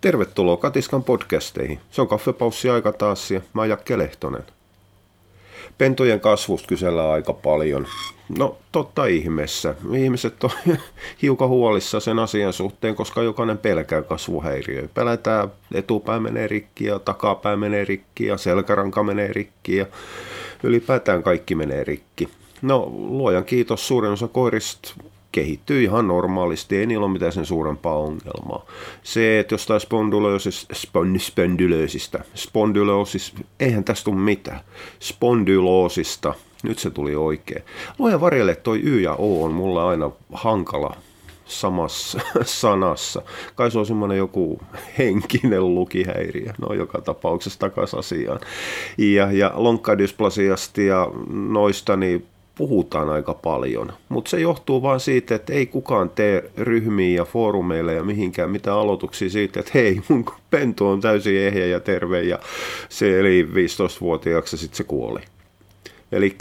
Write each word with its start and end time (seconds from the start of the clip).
Tervetuloa 0.00 0.56
Katiskan 0.56 1.04
podcasteihin. 1.04 1.78
Se 1.90 2.00
on 2.00 2.08
kaffepaussi 2.08 2.70
aika 2.70 2.92
taas 2.92 3.30
ja 3.30 3.40
mä 3.52 3.60
oon 3.60 3.68
Jakke 3.68 3.98
Lehtonen. 3.98 4.42
Pentojen 5.78 6.20
kasvusta 6.20 6.68
kysellään 6.68 7.10
aika 7.10 7.32
paljon. 7.32 7.86
No 8.38 8.56
totta 8.72 9.06
ihmeessä. 9.06 9.74
Ihmiset 9.96 10.44
on 10.44 10.50
hiukan 11.22 11.48
huolissa 11.48 12.00
sen 12.00 12.18
asian 12.18 12.52
suhteen, 12.52 12.94
koska 12.94 13.22
jokainen 13.22 13.58
pelkää 13.58 14.02
kasvuhäiriöä. 14.02 14.88
Pelätään 14.94 15.48
etupää 15.74 16.20
menee 16.20 16.46
rikki 16.46 16.84
ja 16.84 16.98
takapää 16.98 17.56
menee 17.56 17.84
rikki 17.84 18.26
ja 18.26 18.36
selkäranka 18.36 19.02
menee 19.02 19.32
rikki 19.32 19.76
ja 19.76 19.86
ylipäätään 20.62 21.22
kaikki 21.22 21.54
menee 21.54 21.84
rikki. 21.84 22.28
No 22.62 22.92
luojan 22.92 23.44
kiitos, 23.44 23.88
suurin 23.88 24.12
osa 24.12 24.28
koirista 24.28 24.94
kehittyy 25.32 25.82
ihan 25.82 26.08
normaalisti, 26.08 26.76
ei 26.76 26.86
niillä 26.86 27.04
ole 27.04 27.12
mitään 27.12 27.32
sen 27.32 27.46
suurempaa 27.46 27.98
ongelmaa. 27.98 28.66
Se, 29.02 29.38
että 29.38 29.54
jostain 29.54 29.80
spondyloosis, 29.80 30.66
spondylösistä, 30.72 32.24
spondyloosis, 32.34 33.34
eihän 33.60 33.84
tästä 33.84 34.04
tule 34.04 34.20
mitään, 34.20 34.60
spondyloosista, 35.00 36.34
nyt 36.62 36.78
se 36.78 36.90
tuli 36.90 37.16
oikein. 37.16 37.62
Luoja 37.98 38.20
varjelle 38.20 38.54
toi 38.54 38.80
Y 38.82 39.00
ja 39.00 39.14
O 39.14 39.44
on 39.44 39.52
mulla 39.52 39.88
aina 39.88 40.10
hankala 40.32 40.96
samassa 41.50 42.20
sanassa. 42.44 43.22
Kai 43.54 43.70
se 43.70 43.78
on 43.78 43.86
semmoinen 43.86 44.18
joku 44.18 44.60
henkinen 44.98 45.74
lukihäiriö, 45.74 46.52
no 46.60 46.74
joka 46.74 47.00
tapauksessa 47.00 47.58
takaisin 47.58 47.98
asiaan. 47.98 48.40
Ja, 48.98 49.32
ja 49.32 49.52
lonkkadysplasiasta 49.54 50.80
ja 50.80 51.08
noista, 51.30 51.96
niin 51.96 52.26
puhutaan 52.60 53.08
aika 53.08 53.34
paljon, 53.34 53.92
mutta 54.08 54.30
se 54.30 54.40
johtuu 54.40 54.82
vain 54.82 55.00
siitä, 55.00 55.34
että 55.34 55.52
ei 55.52 55.66
kukaan 55.66 56.10
tee 56.10 56.50
ryhmiin 56.58 57.14
ja 57.14 57.24
foorumeille 57.24 57.94
ja 57.94 58.04
mihinkään 58.04 58.50
mitään 58.50 58.76
aloituksia 58.76 59.30
siitä, 59.30 59.60
että 59.60 59.72
hei, 59.74 60.00
mun 60.08 60.24
pentu 60.50 60.86
on 60.86 61.00
täysin 61.00 61.36
ehjä 61.36 61.66
ja 61.66 61.80
terve 61.80 62.22
ja 62.22 62.38
se 62.88 63.20
eli 63.20 63.48
15-vuotiaaksi 63.52 64.54
ja 64.54 64.58
sitten 64.58 64.76
se 64.76 64.84
kuoli. 64.84 65.20
Eli 66.12 66.36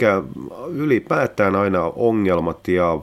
ylipäätään 0.70 1.56
aina 1.56 1.84
ongelmat 1.96 2.68
ja 2.68 3.00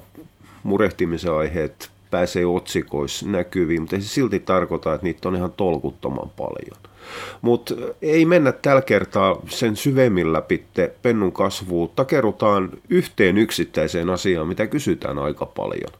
murehtimisen 0.63 1.33
aiheet 1.33 1.91
pääsee 2.11 2.47
otsikoissa 2.47 3.27
näkyviin, 3.29 3.83
mutta 3.83 3.97
ei 3.97 4.03
se 4.03 4.09
silti 4.09 4.41
tarkoita, 4.41 4.95
että 4.95 5.07
niitä 5.07 5.29
on 5.29 5.37
ihan 5.37 5.53
tolkuttoman 5.53 6.31
paljon. 6.37 6.96
Mutta 7.43 7.75
ei 8.03 8.25
mennä 8.25 8.53
tällä 8.53 8.83
kertaa 8.83 9.37
sen 9.49 9.77
syvemmin 9.77 10.33
läpi 10.33 10.65
pennun 11.03 11.33
kasvuun. 11.33 11.91
Takerutaan 11.97 12.71
yhteen 12.89 13.39
yksittäiseen 13.39 14.11
asiaan, 14.11 14.49
mitä 14.49 14.67
kysytään 14.67 15.19
aika 15.19 15.47
paljon. 15.47 15.91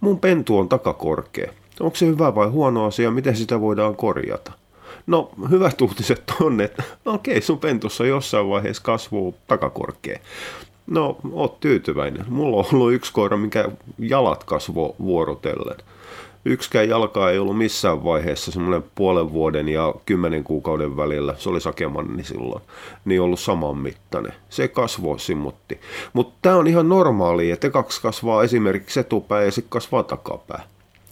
Mun 0.00 0.20
pentu 0.20 0.58
on 0.58 0.68
takakorkea. 0.68 1.52
Onko 1.80 1.96
se 1.96 2.06
hyvä 2.06 2.34
vai 2.34 2.48
huono 2.48 2.84
asia? 2.84 3.10
Miten 3.10 3.36
sitä 3.36 3.60
voidaan 3.60 3.96
korjata? 3.96 4.52
No, 5.06 5.30
hyvät 5.50 5.80
uutiset 5.80 6.22
on, 6.40 6.60
että 6.60 6.82
okei, 7.04 7.40
sun 7.40 7.58
pentussa 7.58 8.06
jossain 8.06 8.48
vaiheessa 8.48 8.82
kasvuu 8.82 9.34
takakorkea. 9.46 10.18
No, 10.86 11.16
oot 11.32 11.60
tyytyväinen. 11.60 12.24
Mulla 12.28 12.56
on 12.56 12.64
ollut 12.72 12.92
yksi 12.92 13.12
koira, 13.12 13.36
mikä 13.36 13.68
jalat 13.98 14.44
kasvoi 14.44 14.94
vuorotellen 14.98 15.76
yksikään 16.44 16.88
jalka 16.88 17.30
ei 17.30 17.38
ollut 17.38 17.58
missään 17.58 18.04
vaiheessa 18.04 18.52
semmoinen 18.52 18.84
puolen 18.94 19.32
vuoden 19.32 19.68
ja 19.68 19.94
kymmenen 20.06 20.44
kuukauden 20.44 20.96
välillä, 20.96 21.34
se 21.38 21.48
oli 21.48 21.60
sakemanni 21.60 22.24
silloin, 22.24 22.62
niin 23.04 23.20
ollut 23.20 23.40
saman 23.40 23.78
mittainen. 23.78 24.32
Se 24.48 24.68
kasvoi 24.68 25.20
simmutti. 25.20 25.80
Mutta 26.12 26.38
tämä 26.42 26.56
on 26.56 26.66
ihan 26.66 26.88
normaali, 26.88 27.50
että 27.50 27.70
kaksi 27.70 28.02
kasvaa 28.02 28.42
esimerkiksi 28.42 29.00
etupää 29.00 29.42
ja 29.42 29.50
sitten 29.50 29.70
kasvaa 29.70 30.02
takapää. 30.02 30.62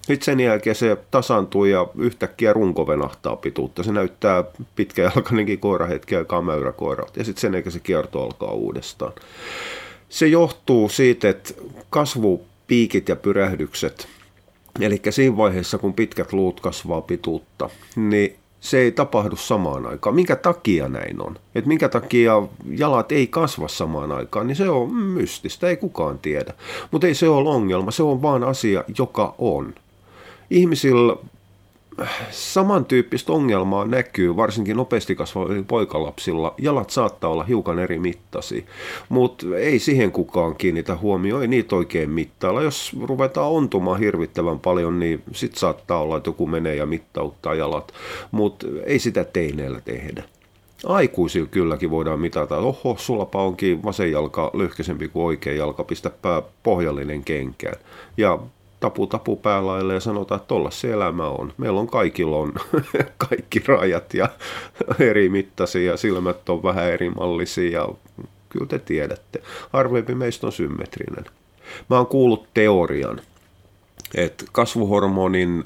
Sitten 0.02 0.24
sen 0.24 0.40
jälkeen 0.40 0.76
se 0.76 0.96
tasantuu 1.10 1.64
ja 1.64 1.86
yhtäkkiä 1.98 2.52
runko 2.52 2.86
venahtaa 2.86 3.36
pituutta. 3.36 3.82
Se 3.82 3.92
näyttää 3.92 4.44
pitkäjalkainenkin 4.76 5.58
koira 5.58 5.86
hetki 5.86 6.16
aikaa 6.16 6.42
mäyräkoiralta 6.42 7.18
ja 7.20 7.24
sitten 7.24 7.40
sen 7.40 7.54
jälkeen 7.54 7.72
se 7.72 7.80
kierto 7.80 8.22
alkaa 8.22 8.50
uudestaan. 8.50 9.12
Se 10.08 10.26
johtuu 10.26 10.88
siitä, 10.88 11.28
että 11.28 11.54
kasvupiikit 11.90 13.08
ja 13.08 13.16
pyrähdykset– 13.16 14.08
Eli 14.80 15.00
siinä 15.10 15.36
vaiheessa, 15.36 15.78
kun 15.78 15.94
pitkät 15.94 16.32
luut 16.32 16.60
kasvaa 16.60 17.00
pituutta, 17.00 17.70
niin 17.96 18.36
se 18.60 18.78
ei 18.78 18.92
tapahdu 18.92 19.36
samaan 19.36 19.86
aikaan. 19.86 20.14
Minkä 20.14 20.36
takia 20.36 20.88
näin 20.88 21.22
on? 21.22 21.38
Et 21.54 21.66
minkä 21.66 21.88
takia 21.88 22.42
jalat 22.70 23.12
ei 23.12 23.26
kasva 23.26 23.68
samaan 23.68 24.12
aikaan, 24.12 24.46
niin 24.46 24.56
se 24.56 24.68
on 24.68 24.94
mystistä, 24.94 25.68
ei 25.68 25.76
kukaan 25.76 26.18
tiedä. 26.18 26.54
Mutta 26.90 27.06
ei 27.06 27.14
se 27.14 27.28
ole 27.28 27.48
ongelma, 27.48 27.90
se 27.90 28.02
on 28.02 28.22
vaan 28.22 28.44
asia, 28.44 28.84
joka 28.98 29.34
on. 29.38 29.74
Ihmisillä 30.50 31.16
samantyyppistä 32.30 33.32
ongelmaa 33.32 33.84
näkyy, 33.84 34.36
varsinkin 34.36 34.76
nopeasti 34.76 35.14
kasvavilla 35.14 35.64
poikalapsilla. 35.68 36.54
Jalat 36.58 36.90
saattaa 36.90 37.30
olla 37.30 37.44
hiukan 37.44 37.78
eri 37.78 37.98
mittaisia, 37.98 38.62
mutta 39.08 39.46
ei 39.56 39.78
siihen 39.78 40.12
kukaan 40.12 40.56
kiinnitä 40.56 40.96
huomioon, 40.96 41.42
ei 41.42 41.48
niitä 41.48 41.76
oikein 41.76 42.10
mittailla. 42.10 42.62
Jos 42.62 42.96
ruvetaan 43.02 43.50
ontumaan 43.50 43.98
hirvittävän 43.98 44.60
paljon, 44.60 45.00
niin 45.00 45.22
sit 45.32 45.54
saattaa 45.54 46.00
olla, 46.00 46.16
että 46.16 46.28
joku 46.28 46.46
menee 46.46 46.74
ja 46.74 46.86
mittauttaa 46.86 47.54
jalat, 47.54 47.92
mutta 48.30 48.66
ei 48.84 48.98
sitä 48.98 49.24
teineellä 49.24 49.80
tehdä. 49.80 50.22
Aikuisilla 50.86 51.48
kylläkin 51.48 51.90
voidaan 51.90 52.20
mitata, 52.20 52.56
oho, 52.56 52.96
sulapa 52.98 53.42
onkin 53.42 53.84
vasen 53.84 54.12
jalka 54.12 54.50
lyhkäisempi 54.54 55.08
kuin 55.08 55.24
oikea 55.24 55.52
jalka, 55.52 55.84
pistä 55.84 56.10
pää 56.10 56.42
pohjallinen 56.62 57.24
kenkään. 57.24 57.76
Ja 58.16 58.38
tapu 58.86 59.06
tapu 59.06 59.36
päälaille 59.36 59.94
ja 59.94 60.00
sanotaan, 60.00 60.36
että 60.40 60.48
tolla 60.48 60.70
se 60.70 60.92
elämä 60.92 61.28
on. 61.28 61.52
Meillä 61.56 61.80
on 61.80 61.86
kaikilla 61.86 62.36
on 62.36 62.52
kaikki 63.28 63.62
rajat 63.66 64.14
ja 64.14 64.28
eri 65.10 65.28
mittaisia 65.28 65.96
silmät 65.96 66.48
on 66.48 66.62
vähän 66.62 66.92
eri 66.92 67.10
mallisia 67.10 67.80
ja 67.80 67.88
kyllä 68.48 68.66
te 68.66 68.78
tiedätte. 68.78 69.42
Harvempi 69.72 70.14
meistä 70.14 70.46
on 70.46 70.52
symmetrinen. 70.52 71.24
Mä 71.90 71.96
oon 71.96 72.06
kuullut 72.06 72.48
teorian, 72.54 73.20
että 74.14 74.44
kasvuhormonin 74.52 75.64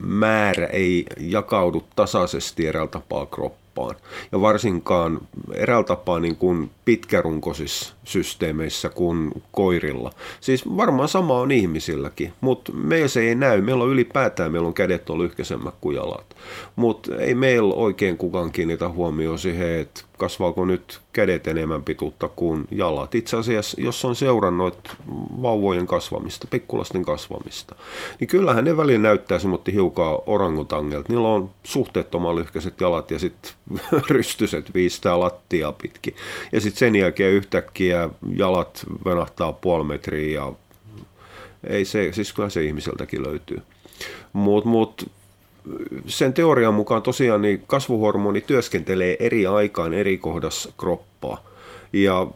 määrä 0.00 0.66
ei 0.66 1.06
jakaudu 1.20 1.84
tasaisesti 1.96 2.66
eräällä 2.66 2.90
tapaa 2.90 3.26
kroppaan 3.26 3.63
kroppaan. 3.74 3.96
Ja 4.32 4.40
varsinkaan 4.40 5.20
eräällä 5.54 5.84
tapaa 5.84 6.20
niin 6.20 6.36
kuin 6.36 6.70
pitkärunkoisissa 6.84 7.94
systeemeissä 8.04 8.88
kuin 8.88 9.42
koirilla. 9.52 10.10
Siis 10.40 10.76
varmaan 10.76 11.08
sama 11.08 11.40
on 11.40 11.50
ihmisilläkin, 11.50 12.32
mutta 12.40 12.72
meillä 12.72 13.08
se 13.08 13.20
ei 13.20 13.34
näy. 13.34 13.60
Meillä 13.60 13.84
on 13.84 13.90
ylipäätään, 13.90 14.52
meillä 14.52 14.68
on 14.68 14.74
kädet 14.74 15.10
on 15.10 15.18
lyhkäisemmät 15.18 15.74
kuin 15.80 15.96
jalat. 15.96 16.36
Mutta 16.76 17.16
ei 17.16 17.34
meillä 17.34 17.74
oikein 17.74 18.18
kukaan 18.18 18.52
kiinnitä 18.52 18.88
huomioon 18.88 19.38
siihen, 19.38 19.80
että 19.80 20.00
kasvaako 20.24 20.64
nyt 20.64 21.00
kädet 21.12 21.46
enemmän 21.46 21.82
pituutta 21.82 22.28
kuin 22.28 22.64
jalat. 22.70 23.14
Itse 23.14 23.36
asiassa, 23.36 23.80
jos 23.80 24.04
on 24.04 24.16
seurannut 24.16 24.96
vauvojen 25.42 25.86
kasvamista, 25.86 26.46
pikkulasten 26.50 27.04
kasvamista, 27.04 27.74
niin 28.20 28.28
kyllähän 28.28 28.64
ne 28.64 28.76
välillä 28.76 28.98
näyttää 29.02 29.38
semmoitti 29.38 29.72
hiukan 29.72 30.18
orangutangelta. 30.26 31.12
Niillä 31.12 31.28
on 31.28 31.50
suhteettoman 31.64 32.36
lyhkäiset 32.36 32.80
jalat 32.80 33.10
ja 33.10 33.18
sitten 33.18 33.52
rystyset 34.10 34.74
viistää 34.74 35.20
lattia 35.20 35.72
pitkin. 35.72 36.16
Ja 36.52 36.60
sitten 36.60 36.78
sen 36.78 36.96
jälkeen 36.96 37.32
yhtäkkiä 37.32 38.08
jalat 38.36 38.84
venahtaa 39.04 39.52
puoli 39.52 39.84
metriä 39.84 40.40
ja 40.40 40.52
ei 41.66 41.84
se, 41.84 42.12
siis 42.12 42.32
kyllä 42.32 42.50
se 42.50 42.64
ihmiseltäkin 42.64 43.22
löytyy. 43.22 43.62
Mutta 44.32 44.68
mut, 44.68 45.10
sen 46.06 46.34
teorian 46.34 46.74
mukaan 46.74 47.02
tosiaan 47.02 47.42
niin 47.42 47.64
kasvuhormoni 47.66 48.40
työskentelee 48.40 49.16
eri 49.20 49.46
aikaan 49.46 49.94
eri 49.94 50.18
kohdassa 50.18 50.72
kroppaa. 50.80 51.53
Ja 51.92 52.26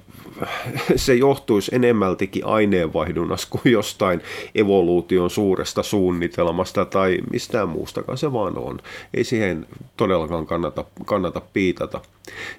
se 0.96 1.14
johtuisi 1.14 1.74
enemmältikin 1.74 2.46
aineenvaihdunnassa 2.46 3.48
kuin 3.50 3.72
jostain 3.72 4.20
evoluution 4.54 5.30
suuresta 5.30 5.82
suunnitelmasta 5.82 6.84
tai 6.84 7.18
mistään 7.30 7.68
muustakaan 7.68 8.18
se 8.18 8.32
vaan 8.32 8.58
on. 8.58 8.78
Ei 9.14 9.24
siihen 9.24 9.66
todellakaan 9.96 10.46
kannata, 10.46 10.84
kannata 11.04 11.40
piitata. 11.52 12.00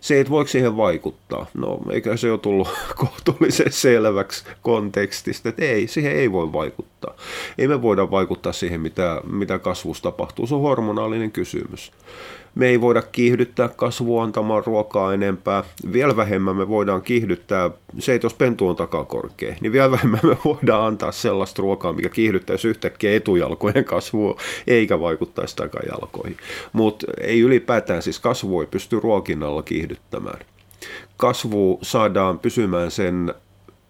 Se, 0.02 0.20
että 0.20 0.32
voiko 0.32 0.48
siihen 0.48 0.78
vaikuttaa, 0.78 1.46
no 1.54 1.80
eikä 1.92 2.18
se 2.18 2.32
ole 2.32 2.40
tullut 2.40 2.68
kohtuullisen 2.96 3.72
selväksi 3.72 4.46
kontekstista, 4.62 5.50
että 5.50 5.66
ei, 5.66 5.88
siihen 5.88 6.12
ei 6.12 6.32
voi 6.32 6.54
vaikuttaa. 6.54 7.16
Ei 7.58 7.68
me 7.68 7.82
voida 7.82 8.12
vaikuttaa 8.12 8.54
siihen, 8.54 8.82
mitä, 8.82 9.22
mitä 9.32 9.60
kasvussa 9.60 10.04
tapahtuu, 10.04 10.48
se 10.48 10.56
on 10.56 10.62
hormonaalinen 10.62 11.32
kysymys. 11.32 11.92
Me 12.56 12.68
ei 12.68 12.82
voida 12.82 13.02
kiihdyttää 13.02 13.68
kasvua 13.68 14.24
antamaan 14.24 14.64
ruokaa 14.66 15.14
enempää. 15.14 15.64
Vielä 15.94 16.16
vähemmän 16.16 16.56
me 16.56 16.68
voidaan 16.68 17.02
kiihdyttää, 17.02 17.72
se 18.00 18.16
että 18.16 18.26
jos 18.26 18.34
pentu 18.34 18.68
on 18.68 18.76
takakorkea, 18.76 19.56
niin 19.62 19.72
vielä 19.72 19.92
vähemmän 19.92 20.20
me 20.24 20.38
voidaan 20.46 20.88
antaa 20.88 21.12
sellaista 21.12 21.62
ruokaa, 21.62 21.94
mikä 21.94 22.10
kiihdyttäisi 22.10 22.68
yhtäkkiä 22.68 23.16
etujalkojen 23.16 23.86
kasvua, 23.86 24.38
eikä 24.68 25.00
vaikuttaisi 25.00 25.56
takajalkoihin. 25.56 26.38
Mutta 26.74 27.06
ei 27.22 27.40
ylipäätään 27.40 28.02
siis 28.02 28.20
kasvu 28.20 28.62
ei 28.62 28.68
pysty 28.68 29.00
ruokinnalla 29.00 29.64
kiihdyttämään. 29.64 30.40
Kasvu 31.18 31.80
saadaan 31.82 32.40
pysymään 32.40 32.92
sen 32.92 33.34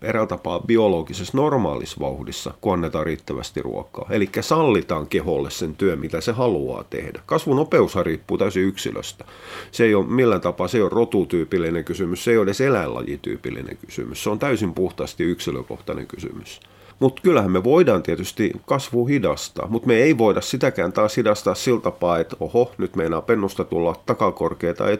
eräällä 0.01 0.27
tapaa 0.27 0.59
biologisessa 0.59 1.37
normaalissa 1.37 1.97
vauhdissa, 1.99 2.53
kun 2.61 2.73
annetaan 2.73 3.05
riittävästi 3.05 3.61
ruokaa. 3.61 4.07
Eli 4.09 4.29
sallitaan 4.41 5.07
keholle 5.07 5.49
sen 5.49 5.75
työ, 5.75 5.95
mitä 5.95 6.21
se 6.21 6.31
haluaa 6.31 6.83
tehdä. 6.83 7.21
Kasvunopeushan 7.25 8.05
riippuu 8.05 8.37
täysin 8.37 8.63
yksilöstä. 8.63 9.25
Se 9.71 9.83
ei 9.83 9.95
ole 9.95 10.05
millään 10.05 10.41
tapaa, 10.41 10.67
se 10.67 10.77
ei 10.77 10.81
ole 10.81 10.91
rotutyypillinen 10.93 11.83
kysymys, 11.83 12.23
se 12.23 12.31
ei 12.31 12.37
ole 12.37 12.43
edes 12.43 12.61
eläinlajityypillinen 12.61 13.77
kysymys. 13.85 14.23
Se 14.23 14.29
on 14.29 14.39
täysin 14.39 14.73
puhtaasti 14.73 15.23
yksilökohtainen 15.23 16.07
kysymys. 16.07 16.59
Mutta 16.99 17.21
kyllähän 17.21 17.51
me 17.51 17.63
voidaan 17.63 18.03
tietysti 18.03 18.51
kasvu 18.65 19.05
hidastaa, 19.05 19.67
mutta 19.67 19.87
me 19.87 19.95
ei 19.95 20.17
voida 20.17 20.41
sitäkään 20.41 20.93
taas 20.93 21.17
hidastaa 21.17 21.55
sillä 21.55 21.81
tapaa, 21.81 22.19
että 22.19 22.35
oho, 22.39 22.71
nyt 22.77 22.95
meinaa 22.95 23.21
pennusta 23.21 23.63
tulla 23.63 23.95
takakorkea 24.05 24.73
tai 24.73 24.97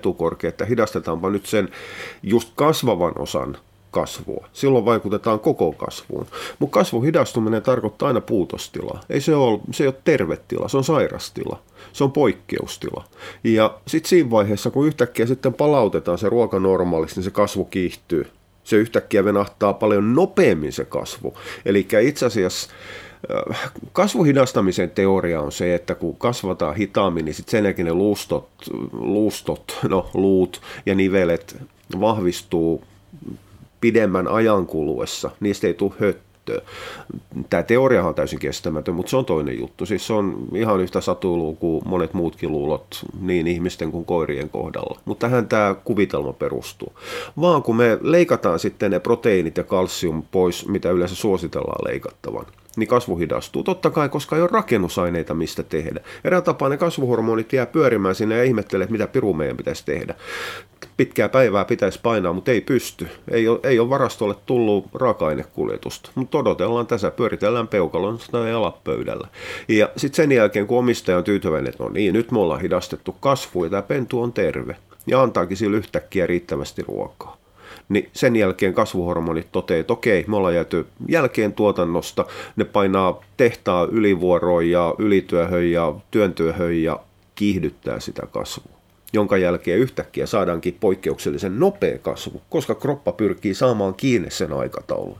että 0.48 0.66
hidastetaanpa 0.66 1.30
nyt 1.30 1.46
sen 1.46 1.69
just 2.24 2.51
kasvavan 2.56 3.13
osan 3.19 3.57
kasvua. 3.91 4.47
Silloin 4.53 4.86
vaikutetaan 4.86 5.39
koko 5.39 5.71
kasvuun. 5.71 6.25
Mutta 6.59 6.74
kasvun 6.74 7.06
hidastuminen 7.06 7.62
tarkoittaa 7.62 8.07
aina 8.07 8.21
puutostilaa. 8.21 9.01
Ei 9.09 9.21
se 9.21 9.36
ole, 9.36 9.59
se 9.71 9.83
ei 9.83 9.88
ole 9.88 9.95
tervetila, 10.03 10.68
se 10.68 10.77
on 10.77 10.83
sairastila. 10.83 11.59
Se 11.94 12.03
on 12.03 12.12
poikkeustila. 12.12 13.03
Ja 13.44 13.77
sitten 13.88 14.09
siinä 14.09 14.31
vaiheessa, 14.31 14.71
kun 14.71 14.88
yhtäkkiä 14.88 15.25
sitten 15.25 15.53
palautetaan 15.53 16.18
se 16.18 16.30
ruoka 16.30 16.59
normaaliksi, 16.59 17.15
niin 17.15 17.24
se 17.24 17.31
kasvu 17.31 17.65
kiihtyy 17.65 18.25
se 18.69 18.75
yhtäkkiä 18.75 19.25
venahtaa 19.25 19.74
paljon 19.74 20.15
nopeammin 20.15 20.71
se 20.71 20.86
kasvu. 20.86 21.33
Eli 21.65 21.88
itse 22.01 22.25
asiassa 22.25 22.69
äh, 23.51 23.71
kasvuhidastamisen 23.94 24.89
teoria 24.89 25.41
on 25.41 25.51
se, 25.51 25.75
että 25.75 25.95
kun 25.95 26.15
kasvataan 26.15 26.75
hitaammin, 26.75 27.25
niin 27.25 27.36
sitten 27.36 27.51
sen 27.51 27.63
jälkeen 27.63 27.86
ne 27.86 27.94
luustot, 27.94 28.50
luustot, 28.91 29.80
no 29.89 30.09
luut 30.13 30.62
ja 30.86 30.95
nivelet 30.95 31.57
vahvistuu 32.00 32.83
pidemmän 33.81 34.27
ajan 34.27 34.65
kuluessa. 34.65 35.31
Niistä 35.39 35.67
ei 35.67 35.73
tule 35.73 35.93
höt, 35.99 36.17
käyttöön. 36.49 37.45
Tämä 37.49 37.63
teoria 37.63 38.03
on 38.03 38.15
täysin 38.15 38.39
kestämätön, 38.39 38.95
mutta 38.95 39.09
se 39.09 39.17
on 39.17 39.25
toinen 39.25 39.59
juttu. 39.59 39.85
Siis 39.85 40.07
se 40.07 40.13
on 40.13 40.47
ihan 40.55 40.79
yhtä 40.79 41.01
satuluu 41.01 41.55
kuin 41.55 41.81
monet 41.85 42.13
muutkin 42.13 42.51
luulot 42.51 43.05
niin 43.21 43.47
ihmisten 43.47 43.91
kuin 43.91 44.05
koirien 44.05 44.49
kohdalla. 44.49 44.99
Mutta 45.05 45.27
tähän 45.27 45.47
tämä 45.47 45.75
kuvitelma 45.83 46.33
perustuu. 46.33 46.93
Vaan 47.41 47.63
kun 47.63 47.75
me 47.75 47.97
leikataan 48.01 48.59
sitten 48.59 48.91
ne 48.91 48.99
proteiinit 48.99 49.57
ja 49.57 49.63
kalsium 49.63 50.23
pois, 50.31 50.67
mitä 50.67 50.91
yleensä 50.91 51.15
suositellaan 51.15 51.91
leikattavan, 51.91 52.45
niin 52.75 52.88
kasvu 52.88 53.18
hidastuu. 53.18 53.63
Totta 53.63 53.89
kai, 53.89 54.10
koska 54.10 54.36
ei 54.36 54.42
ole 54.42 54.50
rakennusaineita, 54.51 55.33
mistä 55.33 55.63
tehdä. 55.63 56.00
Erään 56.24 56.44
tapaa 56.44 56.69
ne 56.69 56.77
kasvuhormonit 56.77 57.54
jää 57.54 57.66
pyörimään 57.66 58.16
sinne 58.16 58.38
ja 58.38 58.44
ihmettelee, 58.44 58.83
että 58.83 58.92
mitä 58.92 59.07
piru 59.07 59.33
meidän 59.33 59.57
pitäisi 59.57 59.86
tehdä. 59.86 60.16
Pitkää 60.98 61.30
päivää 61.30 61.66
pitäisi 61.66 62.00
painaa, 62.04 62.33
mutta 62.33 62.51
ei 62.51 62.62
pysty. 62.62 63.07
Ei 63.31 63.48
ole, 63.48 63.60
ei 63.63 63.80
ole 63.80 63.89
varastolle 63.89 64.36
tullut 64.45 64.86
raaka-ainekuljetusta. 64.94 66.12
Mutta 66.16 66.38
odotellaan 66.38 66.88
tässä, 66.88 67.12
pyöritellään 67.12 67.68
peukalon 67.68 68.19
tai 68.31 68.51
alapöydällä. 68.51 69.27
Ja 69.68 69.89
sitten 69.98 70.15
sen 70.15 70.31
jälkeen, 70.31 70.68
kun 70.68 70.80
omistaja 70.80 71.18
on 71.18 71.24
tyytyväinen, 71.24 71.69
että 71.69 71.83
no 71.83 71.89
niin, 71.89 72.13
nyt 72.13 72.31
me 72.31 72.39
ollaan 72.39 72.62
hidastettu 72.62 73.12
kasvu 73.12 73.63
ja 73.63 73.69
tämä 73.69 73.81
pentu 73.81 74.22
on 74.22 74.33
terve. 74.33 74.75
Ja 75.07 75.22
antaakin 75.22 75.57
sille 75.57 75.77
yhtäkkiä 75.77 76.27
riittävästi 76.27 76.81
ruokaa 76.81 77.38
niin 77.89 78.09
sen 78.13 78.36
jälkeen 78.36 78.74
kasvuhormonit 78.74 79.47
toteaa, 79.51 79.80
että 79.80 79.94
okei, 79.94 80.25
me 80.27 80.36
ollaan 80.36 80.56
jääty 80.56 80.86
jälkeen 81.07 81.53
tuotannosta, 81.53 82.25
ne 82.56 82.65
painaa 82.65 83.24
tehtaa 83.38 83.88
ylivuoroon 83.91 84.69
ja 84.69 84.95
ylityöhön 84.97 85.71
ja 85.71 85.94
työntyöhön 86.12 86.83
ja 86.83 87.00
kiihdyttää 87.36 88.00
sitä 88.00 88.27
kasvua 88.31 88.80
jonka 89.13 89.38
jälkeen 89.38 89.80
yhtäkkiä 89.80 90.25
saadaankin 90.25 90.77
poikkeuksellisen 90.80 91.59
nopea 91.59 91.97
kasvu, 91.97 92.41
koska 92.50 92.75
kroppa 92.75 93.12
pyrkii 93.12 93.53
saamaan 93.53 93.94
kiinni 93.94 94.31
sen 94.31 94.53
aikataulun. 94.53 95.18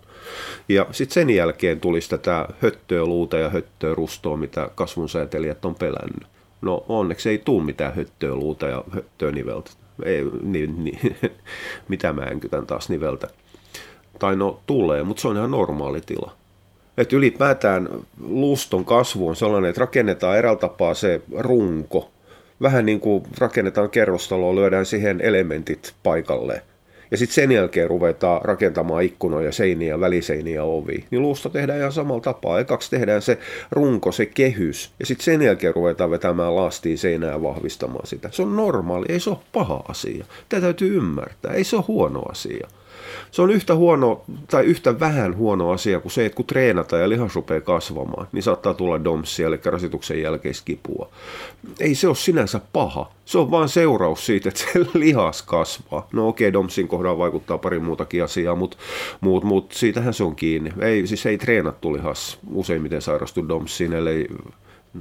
Ja 0.70 0.86
sitten 0.92 1.14
sen 1.14 1.30
jälkeen 1.30 1.80
tulisi 1.80 2.10
tätä 2.10 2.48
höttöä 2.62 3.06
luuta 3.06 3.38
ja 3.38 3.50
höttöä 3.50 3.96
rustoa, 3.96 4.38
mitä 4.38 4.70
kasvunsäätelijät 4.76 5.66
on 5.66 5.76
pelännyt. 5.76 6.28
No 6.62 6.86
onneksi 6.88 7.30
ei 7.30 7.38
tule 7.38 7.64
mitään 7.64 7.96
höttöä 7.96 8.36
luuta 8.36 8.68
ja 8.68 8.84
höttöä 8.92 9.32
niveltä 9.32 9.72
ei, 10.06 10.24
niin, 10.42 10.84
niin, 10.84 11.16
mitä 11.90 12.14
mä 12.14 12.22
enkytän 12.22 12.66
taas 12.66 12.90
niveltä. 12.90 13.28
Tai 14.20 14.36
no 14.36 14.60
tulee, 14.66 15.04
mutta 15.04 15.22
se 15.22 15.28
on 15.28 15.38
ihan 15.38 15.52
normaali 15.52 16.02
tila. 16.02 16.36
Että 16.98 17.16
ylipäätään 17.16 17.90
luuston 18.22 18.86
kasvu 18.86 19.28
on 19.28 19.36
sellainen, 19.36 19.70
että 19.70 19.80
rakennetaan 19.80 20.38
eräällä 20.38 20.60
tapaa 20.60 20.94
se 20.94 21.22
runko. 21.38 22.12
Vähän 22.62 22.86
niin 22.86 23.00
kuin 23.00 23.24
rakennetaan 23.38 23.90
kerrostaloa, 23.90 24.56
lyödään 24.56 24.86
siihen 24.86 25.22
elementit 25.22 25.94
paikalle 26.04 26.62
ja 27.12 27.18
sitten 27.18 27.36
sen 27.36 27.52
jälkeen 27.52 27.90
ruvetaan 27.90 28.42
rakentamaan 28.44 29.04
ikkunoja, 29.04 29.52
seiniä, 29.52 30.00
väliseiniä 30.00 30.64
ovi, 30.64 31.06
niin 31.12 31.22
luusta 31.22 31.50
tehdään 31.50 31.80
ihan 31.80 31.92
samalla 31.92 32.22
tapaa. 32.22 32.60
Ekaksi 32.60 32.90
tehdään 32.90 33.22
se 33.22 33.38
runko, 33.72 34.12
se 34.12 34.26
kehys, 34.26 34.92
ja 35.00 35.06
sitten 35.06 35.26
sen 35.26 35.42
jälkeen 35.42 35.76
ruvetaan 35.76 36.12
vetämään 36.12 36.56
lastiin 36.56 36.98
seinää 36.98 37.32
ja 37.32 37.44
vahvistamaan 37.44 38.08
sitä. 38.08 38.30
Se 38.32 38.42
on 38.42 38.56
normaali, 38.56 39.06
ei 39.10 39.20
se 39.20 39.30
ole 39.30 39.38
paha 39.54 39.84
asia. 39.88 40.26
Tämä 40.50 40.62
täytyy 40.62 40.98
ymmärtää, 40.98 41.54
ei 41.54 41.64
se 41.64 41.76
ole 41.76 41.86
huono 41.88 42.22
asia. 42.22 42.68
Se 43.32 43.42
on 43.42 43.52
yhtä 43.52 43.76
huono 43.76 44.22
tai 44.50 44.64
yhtä 44.64 45.00
vähän 45.00 45.38
huono 45.38 45.72
asia 45.72 46.00
kuin 46.00 46.12
se, 46.12 46.26
että 46.26 46.36
kun 46.36 46.46
treenataan 46.46 47.02
ja 47.02 47.10
lihas 47.10 47.36
rupeaa 47.36 47.62
kasvamaan, 47.62 48.28
niin 48.32 48.44
saattaa 48.44 48.74
tulla 48.74 49.04
domsia, 49.04 49.48
eli 49.48 49.60
rasituksen 49.66 50.22
jälkeiskipua. 50.22 51.10
Ei 51.80 51.96
se 51.96 52.08
ole 52.08 52.16
sinänsä 52.16 52.62
paha. 52.74 53.12
Se 53.26 53.38
on 53.38 53.52
vain 53.52 53.70
seuraus 53.70 54.26
siitä, 54.26 54.50
että 54.50 54.62
se 54.62 54.80
lihas 55.00 55.42
kasvaa. 55.42 56.08
No 56.14 56.28
okei, 56.28 56.48
okay, 56.48 56.54
domsin 56.54 56.88
kohdalla 56.88 57.18
vaikuttaa 57.18 57.58
pari 57.58 57.80
muutakin 57.80 58.24
asiaa, 58.24 58.56
mutta 58.56 58.78
mut, 59.22 59.44
mut, 59.44 59.72
siitähän 59.72 60.14
se 60.14 60.24
on 60.24 60.36
kiinni. 60.36 60.74
Ei, 60.80 61.08
siis 61.08 61.26
ei 61.26 61.38
treenattu 61.38 61.94
lihas 61.94 62.40
useimmiten 62.54 63.02
sairastu 63.02 63.48
domsiin, 63.48 63.94
ellei 63.94 64.28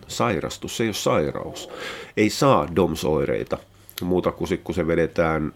sairastu, 0.08 0.68
se 0.68 0.84
ei 0.84 0.88
ole 0.88 0.94
sairaus. 0.94 1.70
Ei 2.16 2.30
saa 2.30 2.68
domsoireita 2.76 3.58
muuta 4.04 4.32
kuin 4.32 4.60
kun 4.64 4.74
se 4.74 4.86
vedetään 4.86 5.52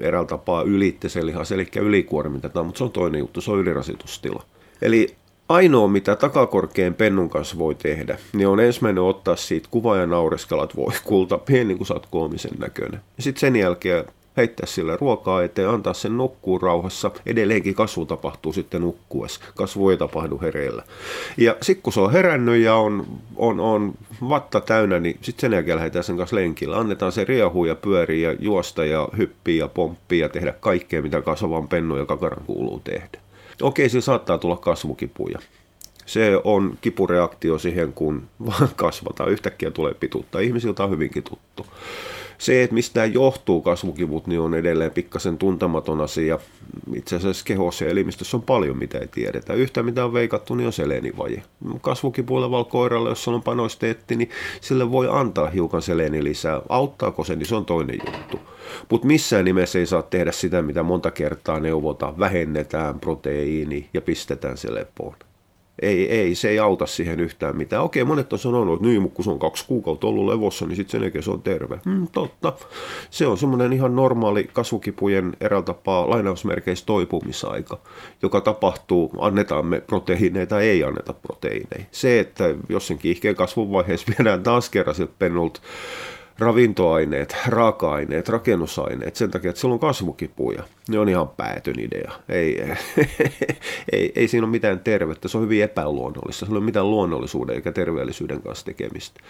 eräällä 0.00 0.28
tapaa 0.28 0.62
ylitte 0.62 1.08
se 1.08 1.26
lihas, 1.26 1.52
eli 1.52 1.68
ylikuormitetaan, 1.76 2.66
mutta 2.66 2.78
se 2.78 2.84
on 2.84 2.92
toinen 2.92 3.18
juttu, 3.18 3.40
se 3.40 3.50
on 3.50 3.58
ylirasitustila. 3.58 4.42
Eli 4.82 5.16
ainoa, 5.48 5.88
mitä 5.88 6.16
takakorkeen 6.16 6.94
pennun 6.94 7.30
kanssa 7.30 7.58
voi 7.58 7.74
tehdä, 7.74 8.18
niin 8.32 8.48
on 8.48 8.60
ensimmäinen 8.60 9.02
ottaa 9.02 9.36
siitä 9.36 9.68
kuva 9.70 9.96
ja 9.96 10.06
naureskella, 10.06 10.64
että 10.64 10.76
voi 10.76 10.92
kulta, 11.04 11.38
pieni 11.38 11.74
kuin 11.74 11.86
sä 11.86 11.94
oot 11.94 12.06
koomisen 12.06 12.58
näköinen. 12.58 13.00
Ja 13.16 13.22
sitten 13.22 13.40
sen 13.40 13.56
jälkeen 13.56 14.04
heittää 14.36 14.66
sille 14.66 14.96
ruokaa 14.96 15.42
eteen, 15.42 15.68
antaa 15.68 15.94
sen 15.94 16.16
nukkuu 16.16 16.58
rauhassa. 16.58 17.10
Edelleenkin 17.26 17.74
kasvu 17.74 18.06
tapahtuu 18.06 18.52
sitten 18.52 18.80
nukkuessa. 18.80 19.40
Kasvu 19.54 19.90
ei 19.90 19.96
tapahdu 19.96 20.40
hereillä. 20.42 20.82
Ja 21.36 21.56
sitten 21.62 21.82
kun 21.82 21.92
se 21.92 22.00
on 22.00 22.12
herännyt 22.12 22.62
ja 22.62 22.74
on, 22.74 23.06
on, 23.36 23.60
on 23.60 23.94
vatta 24.28 24.60
täynnä, 24.60 25.00
niin 25.00 25.18
sitten 25.22 25.40
sen 25.40 25.52
jälkeen 25.52 25.76
lähdetään 25.76 26.04
sen 26.04 26.16
kanssa 26.16 26.36
lenkillä. 26.36 26.78
Annetaan 26.78 27.12
se 27.12 27.24
riehua 27.24 27.66
ja 27.66 27.74
pyöriä 27.74 28.32
ja 28.32 28.36
juosta 28.40 28.84
ja 28.84 29.08
hyppiä 29.16 29.64
ja 29.64 29.68
pomppia 29.68 30.24
ja 30.24 30.28
tehdä 30.28 30.52
kaikkea, 30.60 31.02
mitä 31.02 31.22
kasvavan 31.22 31.68
pennun 31.68 31.98
ja 31.98 32.06
kakaran 32.06 32.44
kuuluu 32.46 32.80
tehdä. 32.84 33.18
Okei, 33.62 33.88
sillä 33.88 34.02
saattaa 34.02 34.38
tulla 34.38 34.56
kasvukipuja. 34.56 35.38
Se 36.06 36.40
on 36.44 36.78
kipureaktio 36.80 37.58
siihen, 37.58 37.92
kun 37.92 38.22
vaan 38.46 38.68
kasvataan. 38.76 39.30
Yhtäkkiä 39.30 39.70
tulee 39.70 39.94
pituutta. 39.94 40.40
Ihmisiltä 40.40 40.84
on 40.84 40.90
hyvinkin 40.90 41.22
tuttu. 41.22 41.66
Se, 42.38 42.62
että 42.62 42.74
mistä 42.74 43.04
johtuu 43.04 43.62
kasvukivut, 43.62 44.26
niin 44.26 44.40
on 44.40 44.54
edelleen 44.54 44.90
pikkasen 44.90 45.38
tuntematon 45.38 46.00
asia. 46.00 46.38
Itse 46.94 47.16
asiassa 47.16 47.44
kehossa 47.44 47.84
ja 47.84 47.90
elimistössä 47.90 48.36
on 48.36 48.42
paljon, 48.42 48.78
mitä 48.78 48.98
ei 48.98 49.08
tiedetä. 49.08 49.54
Yhtä 49.54 49.82
mitä 49.82 50.04
on 50.04 50.12
veikattu, 50.12 50.54
niin 50.54 50.66
on 50.66 50.72
selenivaje. 50.72 51.42
Kasvukipuilevalla 51.80 52.64
koiralla, 52.64 53.08
jos 53.08 53.28
on 53.28 53.42
panosteetti, 53.42 54.16
niin 54.16 54.30
sille 54.60 54.90
voi 54.90 55.08
antaa 55.10 55.50
hiukan 55.50 55.82
seleni 55.82 56.24
lisää. 56.24 56.62
Auttaako 56.68 57.24
se, 57.24 57.36
niin 57.36 57.46
se 57.46 57.54
on 57.54 57.64
toinen 57.64 57.98
juttu. 58.06 58.40
Mutta 58.90 59.06
missään 59.06 59.44
nimessä 59.44 59.78
ei 59.78 59.86
saa 59.86 60.02
tehdä 60.02 60.32
sitä, 60.32 60.62
mitä 60.62 60.82
monta 60.82 61.10
kertaa 61.10 61.60
neuvotaan. 61.60 62.18
Vähennetään 62.18 63.00
proteiini 63.00 63.88
ja 63.94 64.00
pistetään 64.00 64.56
se 64.56 64.74
lepoon 64.74 65.14
ei, 65.82 66.10
ei, 66.10 66.34
se 66.34 66.48
ei 66.48 66.58
auta 66.58 66.86
siihen 66.86 67.20
yhtään 67.20 67.56
mitään. 67.56 67.82
Okei, 67.82 68.04
monet 68.04 68.32
on 68.32 68.38
sanonut, 68.38 68.74
että 68.74 68.86
niin, 68.86 69.02
mutta 69.02 69.16
kun 69.16 69.24
se 69.24 69.30
on 69.30 69.38
kaksi 69.38 69.64
kuukautta 69.66 70.06
ollut 70.06 70.26
levossa, 70.26 70.66
niin 70.66 70.76
sitten 70.76 70.92
sen 70.92 71.02
jälkeen 71.02 71.24
se 71.24 71.30
on 71.30 71.42
terve. 71.42 71.78
Hmm, 71.84 72.06
totta. 72.12 72.52
Se 73.10 73.26
on 73.26 73.38
semmoinen 73.38 73.72
ihan 73.72 73.96
normaali 73.96 74.50
kasvukipujen 74.52 75.36
eräällä 75.40 75.64
tapaa 75.64 76.10
lainausmerkeissä 76.10 76.86
toipumisaika, 76.86 77.78
joka 78.22 78.40
tapahtuu, 78.40 79.12
annetaan 79.18 79.66
me 79.66 79.80
proteiineita 79.80 80.60
ei 80.60 80.84
anneta 80.84 81.12
proteiineja. 81.12 81.84
Se, 81.90 82.20
että 82.20 82.54
jos 82.68 82.86
sen 82.86 82.98
kiihkeen 82.98 83.36
kasvun 83.36 83.72
vaiheessa 83.72 84.12
viedään 84.18 84.42
taas 84.42 84.70
kerran 84.70 84.94
siltä 84.94 85.12
pennulta 85.18 85.60
ravintoaineet, 86.38 87.36
raaka-aineet, 87.46 88.28
rakennusaineet 88.28 89.16
sen 89.16 89.30
takia, 89.30 89.50
että 89.50 89.60
sillä 89.60 89.74
on 89.74 89.80
kasvukipuja. 89.80 90.62
Ne 90.88 90.98
on 90.98 91.08
ihan 91.08 91.28
päätön 91.28 91.78
idea. 91.78 92.12
Ei, 92.28 92.62
ei, 93.92 94.12
ei 94.14 94.28
siinä 94.28 94.44
ole 94.44 94.50
mitään 94.50 94.80
tervettä, 94.80 95.28
se 95.28 95.38
on 95.38 95.44
hyvin 95.44 95.62
epäluonnollista. 95.62 96.46
Se 96.46 96.52
ei 96.52 96.56
ole 96.56 96.64
mitään 96.64 96.90
luonnollisuuden 96.90 97.56
eikä 97.56 97.72
terveellisyyden 97.72 98.42
kanssa 98.42 98.64
tekemistä. 98.64 99.20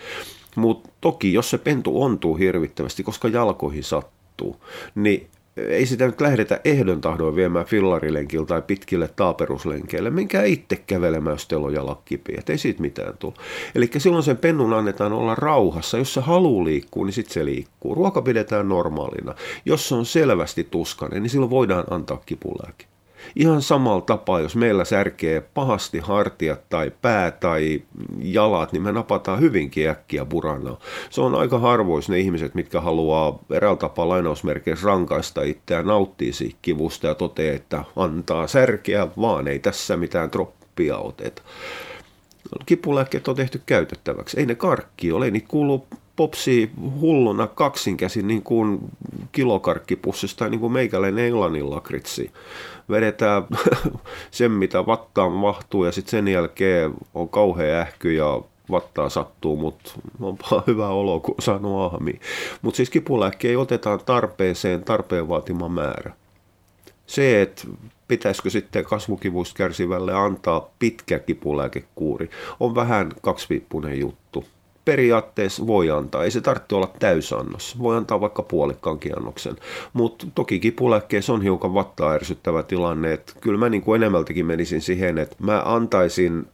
Mutta 0.56 0.90
toki, 1.00 1.32
jos 1.32 1.50
se 1.50 1.58
pentu 1.58 2.02
ontuu 2.02 2.36
hirvittävästi, 2.36 3.02
koska 3.02 3.28
jalkoihin 3.28 3.84
sattuu, 3.84 4.56
niin 4.94 5.28
ei 5.56 5.86
sitä 5.86 6.06
nyt 6.06 6.20
lähdetä 6.20 6.60
ehdon 6.64 7.00
tahdoin 7.00 7.36
viemään 7.36 7.66
fillarilenkillä 7.66 8.46
tai 8.46 8.62
pitkille 8.62 9.08
taaperuslenkeille. 9.16 10.10
Menkää 10.10 10.44
itse 10.44 10.76
kävelemään, 10.76 11.34
jos 11.34 11.48
teillä 11.48 11.66
on 11.66 11.74
jalat 11.74 12.00
kipiä. 12.04 12.42
Ei 12.48 12.58
siitä 12.58 12.80
mitään 12.80 13.18
tule. 13.18 13.34
Eli 13.74 13.90
silloin 13.98 14.22
sen 14.22 14.36
pennun 14.36 14.72
annetaan 14.72 15.12
olla 15.12 15.34
rauhassa. 15.34 15.98
Jos 15.98 16.14
se 16.14 16.20
haluaa 16.20 16.64
liikkua, 16.64 17.04
niin 17.04 17.12
sitten 17.12 17.34
se 17.34 17.44
liikkuu. 17.44 17.94
Ruoka 17.94 18.22
pidetään 18.22 18.68
normaalina. 18.68 19.34
Jos 19.64 19.88
se 19.88 19.94
on 19.94 20.06
selvästi 20.06 20.64
tuskainen, 20.64 21.22
niin 21.22 21.30
silloin 21.30 21.50
voidaan 21.50 21.84
antaa 21.90 22.22
kipulääke. 22.26 22.84
Ihan 23.36 23.62
samalla 23.62 24.00
tapaa, 24.00 24.40
jos 24.40 24.56
meillä 24.56 24.84
särkee 24.84 25.40
pahasti 25.40 25.98
hartiat 25.98 26.60
tai 26.68 26.92
pää 27.02 27.30
tai 27.30 27.82
jalat, 28.18 28.72
niin 28.72 28.82
me 28.82 28.92
napataan 28.92 29.40
hyvinkin 29.40 29.88
äkkiä 29.88 30.24
buranaa. 30.24 30.78
Se 31.10 31.20
on 31.20 31.34
aika 31.34 31.58
harvois 31.58 32.08
ne 32.08 32.18
ihmiset, 32.18 32.54
mitkä 32.54 32.80
haluaa 32.80 33.38
eräällä 33.50 33.76
tapaa 33.76 34.08
lainausmerkeissä 34.08 34.86
rankaista 34.86 35.42
itseään, 35.42 35.86
nauttii 35.86 36.32
siitä 36.32 36.58
kivusta 36.62 37.06
ja 37.06 37.14
toteaa, 37.14 37.56
että 37.56 37.84
antaa 37.96 38.46
särkeä, 38.46 39.08
vaan 39.20 39.48
ei 39.48 39.58
tässä 39.58 39.96
mitään 39.96 40.30
troppia 40.30 40.98
oteta 40.98 41.42
kipulääkkeet 42.66 43.28
on 43.28 43.36
tehty 43.36 43.62
käytettäväksi. 43.66 44.40
Ei 44.40 44.46
ne 44.46 44.54
karkki 44.54 45.12
ole, 45.12 45.24
ei 45.24 45.30
niitä 45.30 45.46
popsii 46.16 46.70
hulluna 47.00 47.46
kaksinkäsin 47.46 48.28
niin 48.28 48.42
kuin 48.42 48.78
kilokarkkipussista 49.32 50.48
niin 50.48 50.60
kuin 50.60 50.72
meikäläinen 50.72 51.24
englannin 51.24 51.70
lakritsi. 51.70 52.30
Vedetään 52.90 53.42
sen, 54.30 54.50
mitä 54.50 54.86
vattaan 54.86 55.32
mahtuu 55.32 55.84
ja 55.84 55.92
sitten 55.92 56.10
sen 56.10 56.28
jälkeen 56.28 56.94
on 57.14 57.28
kauhea 57.28 57.80
ähky 57.80 58.12
ja 58.12 58.42
vattaa 58.70 59.08
sattuu, 59.08 59.56
mutta 59.56 59.90
on 60.20 60.38
hyvä 60.66 60.88
olo, 60.88 61.20
kun 61.20 61.34
saanut 61.40 61.92
ahmi. 61.92 62.20
Mutta 62.62 62.76
siis 62.76 62.90
kipulääkkeä 62.90 63.58
otetaan 63.58 64.00
tarpeeseen 64.06 64.84
tarpeen 64.84 65.28
vaatima 65.28 65.68
määrä. 65.68 66.12
Se, 67.06 67.42
että 67.42 67.62
pitäisikö 68.08 68.50
sitten 68.50 68.84
kasvukivuista 68.84 69.56
kärsivälle 69.56 70.14
antaa 70.14 70.68
pitkä 70.78 71.18
kipulääkekuuri, 71.18 72.30
on 72.60 72.74
vähän 72.74 73.12
kaksiviippunen 73.22 74.00
juttu 74.00 74.44
periaatteessa 74.84 75.66
voi 75.66 75.90
antaa. 75.90 76.24
Ei 76.24 76.30
se 76.30 76.40
tarvitse 76.40 76.74
olla 76.74 76.90
täysannos. 76.98 77.78
Voi 77.78 77.96
antaa 77.96 78.20
vaikka 78.20 78.42
puolikkaankin 78.42 79.18
annoksen. 79.18 79.56
Mutta 79.92 80.26
toki 80.34 80.60
kipulääkkeessä 80.60 81.32
on 81.32 81.42
hiukan 81.42 81.74
vattaa 81.74 82.12
ärsyttävä 82.12 82.62
tilanne. 82.62 83.12
Että 83.12 83.32
kyllä 83.40 83.58
mä 83.58 83.68
niin 83.68 83.82
kuin 83.82 84.02
enemmältäkin 84.02 84.46
menisin 84.46 84.80
siihen, 84.80 85.18
että 85.18 85.36
mä 85.38 85.62
antaisin 85.64 86.46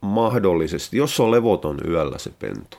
mahdollisesti, 0.00 0.96
jos 0.96 1.20
on 1.20 1.30
levoton 1.30 1.78
yöllä 1.88 2.18
se 2.18 2.30
pentu, 2.38 2.76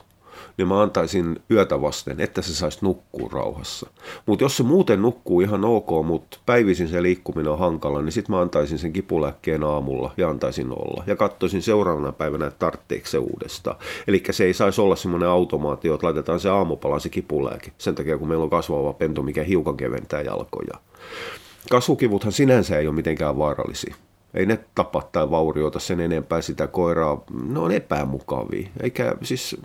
niin 0.58 0.68
mä 0.68 0.82
antaisin 0.82 1.40
yötä 1.50 1.80
vasten, 1.80 2.20
että 2.20 2.42
se 2.42 2.54
saisi 2.54 2.78
nukkua 2.82 3.28
rauhassa. 3.32 3.90
Mutta 4.26 4.44
jos 4.44 4.56
se 4.56 4.62
muuten 4.62 5.02
nukkuu 5.02 5.40
ihan 5.40 5.64
ok, 5.64 6.06
mutta 6.06 6.38
päivisin 6.46 6.88
se 6.88 7.02
liikkuminen 7.02 7.52
on 7.52 7.58
hankala, 7.58 8.02
niin 8.02 8.12
sitten 8.12 8.36
mä 8.36 8.40
antaisin 8.40 8.78
sen 8.78 8.92
kipulääkkeen 8.92 9.64
aamulla 9.64 10.14
ja 10.16 10.28
antaisin 10.28 10.72
olla. 10.72 11.04
Ja 11.06 11.16
katsoisin 11.16 11.62
seuraavana 11.62 12.12
päivänä, 12.12 12.46
että 12.46 12.58
tarvitseeko 12.58 13.06
se 13.06 13.18
uudestaan. 13.18 13.76
Eli 14.08 14.22
se 14.30 14.44
ei 14.44 14.54
saisi 14.54 14.80
olla 14.80 14.96
semmoinen 14.96 15.28
automaatio, 15.28 15.94
että 15.94 16.06
laitetaan 16.06 16.40
se 16.40 16.48
aamupala 16.48 16.98
se 16.98 17.08
kipulääke. 17.08 17.72
Sen 17.78 17.94
takia, 17.94 18.18
kun 18.18 18.28
meillä 18.28 18.44
on 18.44 18.50
kasvava 18.50 18.92
pentu, 18.92 19.22
mikä 19.22 19.44
hiukan 19.44 19.76
keventää 19.76 20.22
jalkoja. 20.22 20.78
Kasvukivuthan 21.70 22.32
sinänsä 22.32 22.78
ei 22.78 22.86
ole 22.86 22.94
mitenkään 22.94 23.38
vaarallisia. 23.38 23.94
Ei 24.34 24.46
ne 24.46 24.58
tapa 24.74 25.08
tai 25.12 25.30
vaurioita 25.30 25.78
sen 25.78 26.00
enempää 26.00 26.40
sitä 26.40 26.66
koiraa. 26.66 27.24
Ne 27.48 27.58
on 27.58 27.72
epämukavia. 27.72 28.68
Eikä 28.80 29.14
siis 29.22 29.56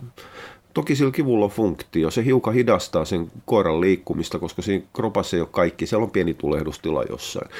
Toki 0.74 0.96
sillä 0.96 1.10
kivulla 1.10 1.44
on 1.44 1.50
funktio. 1.50 2.10
Se 2.10 2.24
hiukan 2.24 2.54
hidastaa 2.54 3.04
sen 3.04 3.30
koiran 3.44 3.80
liikkumista, 3.80 4.38
koska 4.38 4.62
siinä 4.62 4.84
kropassa 4.92 5.36
ei 5.36 5.40
ole 5.40 5.48
kaikki. 5.52 5.86
Siellä 5.86 6.04
on 6.04 6.10
pieni 6.10 6.34
tulehdustila 6.34 7.02
jossain. 7.10 7.50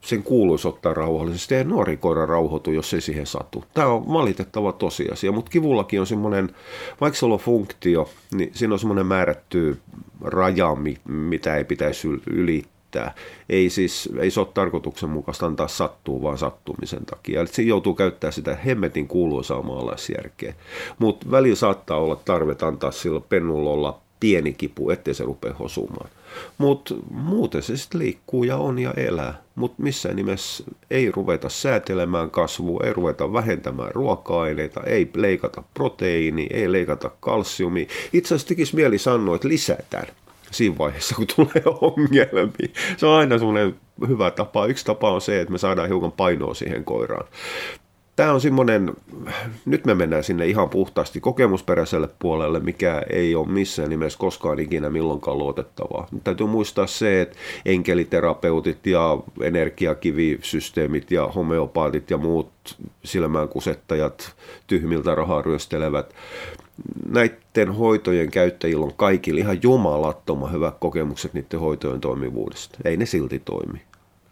Sen 0.00 0.22
kuuluisi 0.22 0.68
ottaa 0.68 0.94
rauhallisesti. 0.94 1.54
Ei 1.54 1.64
nuori 1.64 1.96
koira 1.96 2.26
rauhoitu, 2.26 2.70
jos 2.70 2.94
ei 2.94 3.00
siihen 3.00 3.26
satu. 3.26 3.64
Tämä 3.74 3.86
on 3.86 4.12
valitettava 4.12 4.72
tosiasia, 4.72 5.32
mutta 5.32 5.50
kivullakin 5.50 6.00
on 6.00 6.06
semmoinen, 6.06 6.54
vaikka 7.00 7.18
se 7.18 7.26
on 7.26 7.38
funktio, 7.38 8.08
niin 8.34 8.50
siinä 8.54 8.74
on 8.74 8.78
semmoinen 8.78 9.06
määrätty 9.06 9.78
raja, 10.20 10.76
mitä 11.08 11.56
ei 11.56 11.64
pitäisi 11.64 12.08
ylittää 12.26 12.71
käyttää. 12.92 13.14
Ei 13.48 13.70
siis, 13.70 14.08
ei 14.20 14.30
se 14.30 14.40
ole 14.40 14.48
tarkoituksenmukaista 14.54 15.46
antaa 15.46 15.68
sattuu 15.68 16.22
vaan 16.22 16.38
sattumisen 16.38 17.06
takia. 17.06 17.40
Eli 17.40 17.48
siinä 17.48 17.68
joutuu 17.68 17.94
käyttämään 17.94 18.32
sitä 18.32 18.56
hemmetin 18.66 19.08
kuuluisaa 19.08 19.62
maalaisjärkeä. 19.62 20.54
Mutta 20.98 21.30
välillä 21.30 21.56
saattaa 21.56 21.96
olla 21.96 22.16
tarve 22.16 22.56
antaa 22.62 22.90
sillä 22.90 23.20
pennulla 23.20 23.70
olla 23.70 23.98
pieni 24.20 24.52
kipu, 24.52 24.90
ettei 24.90 25.14
se 25.14 25.24
rupea 25.24 25.54
hosumaan. 25.54 26.10
Mutta 26.58 26.94
muuten 27.10 27.62
se 27.62 27.76
sitten 27.76 28.00
liikkuu 28.00 28.44
ja 28.44 28.56
on 28.56 28.78
ja 28.78 28.92
elää. 28.96 29.42
Mutta 29.54 29.82
missään 29.82 30.16
nimessä 30.16 30.64
ei 30.90 31.10
ruveta 31.10 31.48
säätelemään 31.48 32.30
kasvua, 32.30 32.80
ei 32.84 32.92
ruveta 32.92 33.32
vähentämään 33.32 33.90
ruoka-aineita, 33.94 34.82
ei 34.82 35.10
leikata 35.14 35.62
proteiini, 35.74 36.46
ei 36.50 36.72
leikata 36.72 37.10
kalsiumia. 37.20 37.86
Itse 38.12 38.34
asiassa 38.34 38.48
tekisi 38.48 38.76
mieli 38.76 38.98
sanoa, 38.98 39.36
että 39.36 39.48
lisätään 39.48 40.06
siinä 40.52 40.78
vaiheessa, 40.78 41.14
kun 41.14 41.26
tulee 41.36 41.62
ongelmia. 41.80 42.68
Se 42.96 43.06
on 43.06 43.14
aina 43.14 43.38
semmoinen 43.38 43.74
hyvä 44.08 44.30
tapa. 44.30 44.66
Yksi 44.66 44.84
tapa 44.84 45.10
on 45.10 45.20
se, 45.20 45.40
että 45.40 45.52
me 45.52 45.58
saadaan 45.58 45.88
hiukan 45.88 46.12
painoa 46.12 46.54
siihen 46.54 46.84
koiraan. 46.84 47.28
Tämä 48.16 48.32
on 48.32 48.40
semmoinen, 48.40 48.92
nyt 49.64 49.84
me 49.84 49.94
mennään 49.94 50.24
sinne 50.24 50.46
ihan 50.46 50.68
puhtaasti 50.68 51.20
kokemusperäiselle 51.20 52.08
puolelle, 52.18 52.60
mikä 52.60 53.02
ei 53.10 53.34
ole 53.34 53.48
missään 53.48 53.90
nimessä 53.90 54.18
koskaan 54.18 54.58
ikinä 54.58 54.90
milloinkaan 54.90 55.38
luotettavaa. 55.38 56.08
Nyt 56.12 56.24
täytyy 56.24 56.46
muistaa 56.46 56.86
se, 56.86 57.20
että 57.20 57.36
enkeliterapeutit 57.64 58.86
ja 58.86 59.18
energiakivisysteemit 59.42 61.10
ja 61.10 61.26
homeopaatit 61.26 62.10
ja 62.10 62.18
muut 62.18 62.50
silmäänkusettajat 63.04 64.34
tyhmiltä 64.66 65.14
rahaa 65.14 65.42
ryöstelevät 65.42 66.14
näiden 67.08 67.74
hoitojen 67.74 68.30
käyttäjillä 68.30 68.84
on 68.84 68.94
kaikilla 68.96 69.40
ihan 69.40 69.62
jumalattoman 69.62 70.52
hyvät 70.52 70.74
kokemukset 70.80 71.34
niiden 71.34 71.60
hoitojen 71.60 72.00
toimivuudesta. 72.00 72.78
Ei 72.84 72.96
ne 72.96 73.06
silti 73.06 73.42
toimi. 73.44 73.82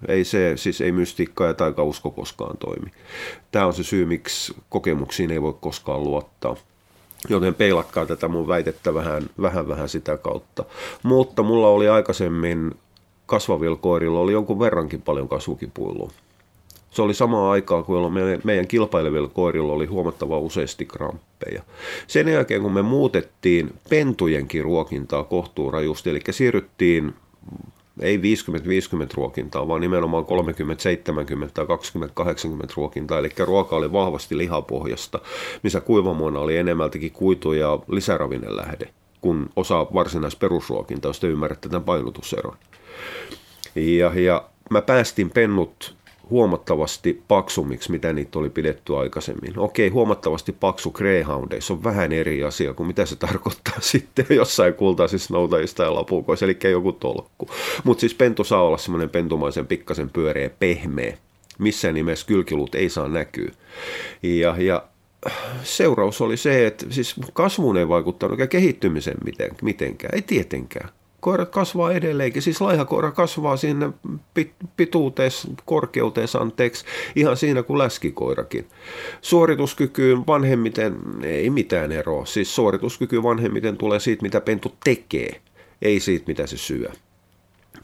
Ei 0.08 0.24
se, 0.24 0.52
siis 0.56 0.80
ei 0.80 0.92
mystiikka 0.92 1.46
ja 1.46 1.54
taikausko 1.54 2.10
koskaan 2.10 2.56
toimi. 2.58 2.90
Tämä 3.52 3.66
on 3.66 3.74
se 3.74 3.82
syy, 3.82 4.04
miksi 4.04 4.54
kokemuksiin 4.68 5.30
ei 5.30 5.42
voi 5.42 5.54
koskaan 5.60 6.04
luottaa. 6.04 6.56
Joten 7.28 7.54
peilatkaa 7.54 8.06
tätä 8.06 8.28
mun 8.28 8.48
väitettä 8.48 8.94
vähän, 8.94 9.22
vähän, 9.40 9.68
vähän 9.68 9.88
sitä 9.88 10.16
kautta. 10.16 10.64
Mutta 11.02 11.42
mulla 11.42 11.68
oli 11.68 11.88
aikaisemmin 11.88 12.74
kasvavilla 13.26 13.76
koirilla 13.76 14.20
oli 14.20 14.32
jonkun 14.32 14.58
verrankin 14.58 15.02
paljon 15.02 15.28
kasvukipuilua. 15.28 16.10
Se 16.90 17.02
oli 17.02 17.14
samaa 17.14 17.50
aikaa, 17.50 17.82
kun 17.82 18.12
meidän, 18.44 18.68
kilpailevilla 18.68 19.28
koirilla 19.28 19.72
oli 19.72 19.86
huomattava 19.86 20.38
useasti 20.38 20.86
kramppeja. 20.86 21.62
Sen 22.06 22.28
jälkeen, 22.28 22.62
kun 22.62 22.72
me 22.72 22.82
muutettiin 22.82 23.74
pentujenkin 23.88 24.64
ruokintaa 24.64 25.24
kohtuurajusti, 25.24 26.10
eli 26.10 26.20
siirryttiin 26.30 27.14
ei 28.00 28.16
50-50 28.16 28.20
ruokintaa, 29.14 29.68
vaan 29.68 29.80
nimenomaan 29.80 30.24
30-70 30.24 30.28
tai 31.54 31.64
20-80 31.64 31.68
ruokintaa, 32.76 33.18
eli 33.18 33.28
ruoka 33.38 33.76
oli 33.76 33.92
vahvasti 33.92 34.38
lihapohjasta, 34.38 35.20
missä 35.62 35.80
kuivamuona 35.80 36.40
oli 36.40 36.56
enemmältäkin 36.56 37.12
kuitu 37.12 37.52
ja 37.52 37.78
lisäravinnelähde, 37.88 38.88
kun 39.20 39.50
osa 39.56 39.86
varsinaisperusruokintaa, 39.94 41.08
jos 41.08 41.20
te 41.20 41.26
ymmärrätte 41.26 41.68
tämän 41.68 41.84
painotuseron. 41.84 42.56
Ja, 43.74 44.12
ja 44.14 44.48
mä 44.70 44.82
päästin 44.82 45.30
pennut 45.30 45.99
huomattavasti 46.30 47.22
paksumiksi, 47.28 47.90
mitä 47.90 48.12
niitä 48.12 48.38
oli 48.38 48.50
pidetty 48.50 48.96
aikaisemmin. 48.96 49.58
Okei, 49.58 49.88
huomattavasti 49.88 50.52
paksu 50.52 50.90
greyhoundeissa 50.90 51.74
on 51.74 51.84
vähän 51.84 52.12
eri 52.12 52.44
asia 52.44 52.74
kuin 52.74 52.86
mitä 52.86 53.06
se 53.06 53.16
tarkoittaa 53.16 53.80
sitten 53.92 54.26
jossain 54.30 54.74
kultaisissa 54.74 55.34
noutajissa 55.34 55.84
ja 55.84 55.94
lapukoissa, 55.94 56.44
eli 56.44 56.58
joku 56.70 56.92
tolkku. 56.92 57.48
Mutta 57.84 58.00
siis 58.00 58.14
pentu 58.14 58.44
saa 58.44 58.62
olla 58.62 58.78
semmoinen 58.78 59.10
pentumaisen 59.10 59.66
pikkasen 59.66 60.10
pyöreä 60.10 60.50
pehmeä. 60.50 61.16
Missään 61.58 61.94
nimessä 61.94 62.26
kylkilut 62.26 62.74
ei 62.74 62.88
saa 62.88 63.08
näkyä. 63.08 63.50
Ja, 64.22 64.56
ja 64.58 64.84
seuraus 65.62 66.20
oli 66.20 66.36
se, 66.36 66.66
että 66.66 66.86
siis 66.90 67.14
kasvuun 67.32 67.76
ei 67.76 67.88
vaikuttanut 67.88 68.40
eikä 68.40 68.46
kehittymiseen 68.46 69.18
mitenkään, 69.62 70.14
ei 70.14 70.22
tietenkään 70.22 70.90
koirat 71.20 71.48
kasvaa 71.48 71.92
edelleenkin. 71.92 72.42
Siis 72.42 72.60
laihakoira 72.60 73.10
kasvaa 73.12 73.56
sinne 73.56 73.90
pituuteessa, 74.76 75.48
korkeuteessa, 75.64 76.38
anteeksi, 76.38 76.84
ihan 77.16 77.36
siinä 77.36 77.62
kuin 77.62 77.78
läskikoirakin. 77.78 78.68
Suorituskykyyn 79.20 80.26
vanhemmiten 80.26 80.96
ei 81.22 81.50
mitään 81.50 81.92
eroa. 81.92 82.24
Siis 82.24 82.54
suorituskyky 82.54 83.22
vanhemmiten 83.22 83.76
tulee 83.76 84.00
siitä, 84.00 84.22
mitä 84.22 84.40
pentu 84.40 84.72
tekee, 84.84 85.40
ei 85.82 86.00
siitä, 86.00 86.24
mitä 86.26 86.46
se 86.46 86.56
syö. 86.56 86.88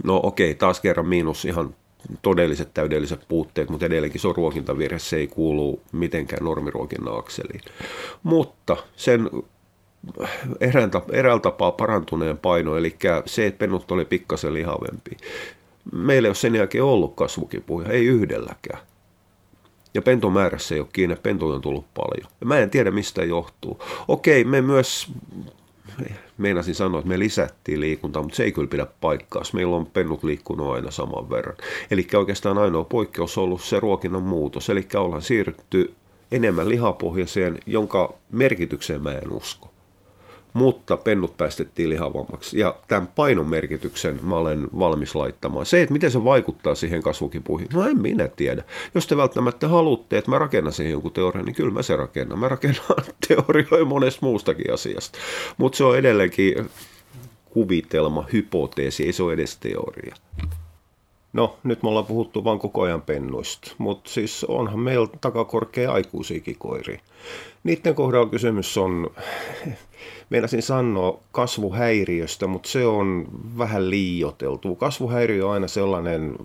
No 0.05 0.21
okei, 0.23 0.55
taas 0.55 0.81
kerran 0.81 1.07
miinus 1.07 1.45
ihan 1.45 1.75
todelliset 2.23 2.75
täydelliset 2.75 3.21
puutteet, 3.29 3.69
mutta 3.69 3.87
edelleenkin 3.87 4.21
se 4.21 4.29
on 4.29 4.37
ruokintavirhe, 4.37 4.99
se 4.99 5.17
ei 5.17 5.27
kuulu 5.27 5.81
mitenkään 5.93 6.45
normiruokinnan 6.45 7.19
akseliin. 7.19 7.61
Mutta 8.23 8.77
sen 8.97 9.31
eräällä 11.13 11.41
tapaa 11.41 11.73
parantuneen 11.73 12.39
paino, 12.39 12.77
eli 12.77 12.97
se, 13.27 13.47
että 13.47 13.59
pennut 13.59 13.91
oli 13.91 14.05
pikkasen 14.05 14.55
lihavempi. 14.55 15.11
Meillä 15.93 16.27
ei 16.27 16.31
ole 16.31 16.35
sen 16.35 16.55
jälkeen 16.55 16.85
ollut 16.85 17.15
kasvukipuja, 17.17 17.89
ei 17.89 18.07
yhdelläkään. 18.07 18.81
Ja 19.95 20.03
pentomäärässä 20.03 20.75
ei 20.75 20.81
ole 20.81 20.89
kiinni, 20.93 21.17
pentoja 21.17 21.55
on 21.55 21.61
tullut 21.61 21.95
paljon. 21.95 22.33
Ja 22.41 22.47
mä 22.47 22.59
en 22.59 22.71
tiedä, 22.71 22.91
mistä 22.91 23.25
johtuu. 23.25 23.83
Okei, 24.09 24.45
me 24.45 24.61
myös 24.61 25.13
meinasin 26.39 26.75
sanoa, 26.75 26.99
että 26.99 27.09
me 27.09 27.19
lisättiin 27.19 27.81
liikuntaa, 27.81 28.23
mutta 28.23 28.37
se 28.37 28.45
ei 28.45 28.53
kyllä 28.53 28.69
pidä 28.69 28.87
paikkaa. 29.01 29.43
Meillä 29.53 29.77
on 29.77 29.87
pennut 29.87 30.25
liikkunut 30.25 30.75
aina 30.75 30.91
saman 30.91 31.31
verran. 31.31 31.57
Eli 31.91 32.07
oikeastaan 32.15 32.59
ainoa 32.59 32.85
poikkeus 32.85 33.39
on 33.39 33.45
ollut 33.45 33.63
se 33.63 33.81
ruokinnan 33.81 34.23
muutos. 34.23 34.71
Eli 34.71 34.87
ollaan 34.95 35.23
siirrytty 35.23 35.95
enemmän 36.33 36.69
lihapohjaiseen, 36.69 37.59
jonka 37.67 38.15
merkitykseen 38.31 39.03
mä 39.03 39.13
en 39.13 39.33
usko 39.33 39.71
mutta 40.57 40.97
pennut 40.97 41.37
päästettiin 41.37 41.91
lihavammaksi. 41.91 42.59
Ja 42.59 42.77
tämän 42.89 43.07
painon 43.07 43.49
merkityksen 43.49 44.21
mä 44.23 44.37
olen 44.37 44.69
valmis 44.79 45.15
laittamaan. 45.15 45.67
Se, 45.67 45.83
että 45.83 45.93
miten 45.93 46.11
se 46.11 46.25
vaikuttaa 46.25 46.75
siihen 46.75 47.03
kasvukipuihin, 47.03 47.69
no 47.73 47.89
en 47.89 48.01
minä 48.01 48.29
tiedä. 48.29 48.65
Jos 48.95 49.07
te 49.07 49.17
välttämättä 49.17 49.69
haluatte, 49.69 50.19
että 50.19 50.31
mä 50.31 50.39
rakennan 50.39 50.73
siihen 50.73 50.93
jonkun 50.93 51.13
teorian, 51.13 51.45
niin 51.45 51.55
kyllä 51.55 51.73
mä 51.73 51.83
se 51.83 51.97
rakennan. 51.97 52.39
Mä 52.39 52.49
rakennan 52.49 52.85
teorioja 53.29 53.85
monesta 53.85 54.27
muustakin 54.27 54.73
asiasta. 54.75 55.19
Mutta 55.57 55.77
se 55.77 55.85
on 55.85 55.99
edelleenkin 55.99 56.71
kuvitelma, 57.45 58.25
hypoteesi, 58.33 59.05
ei 59.07 59.13
se 59.13 59.23
ole 59.23 59.33
edes 59.33 59.57
teoria. 59.57 60.15
No, 61.37 61.57
nyt 61.65 61.83
me 61.83 61.89
ollaan 61.89 62.07
puhuttu 62.07 62.45
vain 62.45 62.59
koko 62.59 62.83
ajan 62.83 63.03
pennuista, 63.03 63.73
mutta 63.79 64.11
siis 64.11 64.45
onhan 64.45 64.79
meillä 64.79 65.09
takakorkea 65.21 65.93
aikuisiakin 65.93 66.57
koiria. 66.59 67.01
Niiden 67.65 67.95
kohdalla 67.95 68.31
kysymys 68.31 68.79
on, 68.79 69.11
meinasin 70.31 70.63
sanoa 70.63 71.21
kasvuhäiriöstä, 71.33 72.47
mutta 72.47 72.69
se 72.69 72.87
on 72.87 73.29
vähän 73.59 73.91
liioteltu. 73.91 74.77
Kasvuhäiriö 74.77 75.47
on 75.47 75.53
aina 75.53 75.69
sellainen 75.69 76.39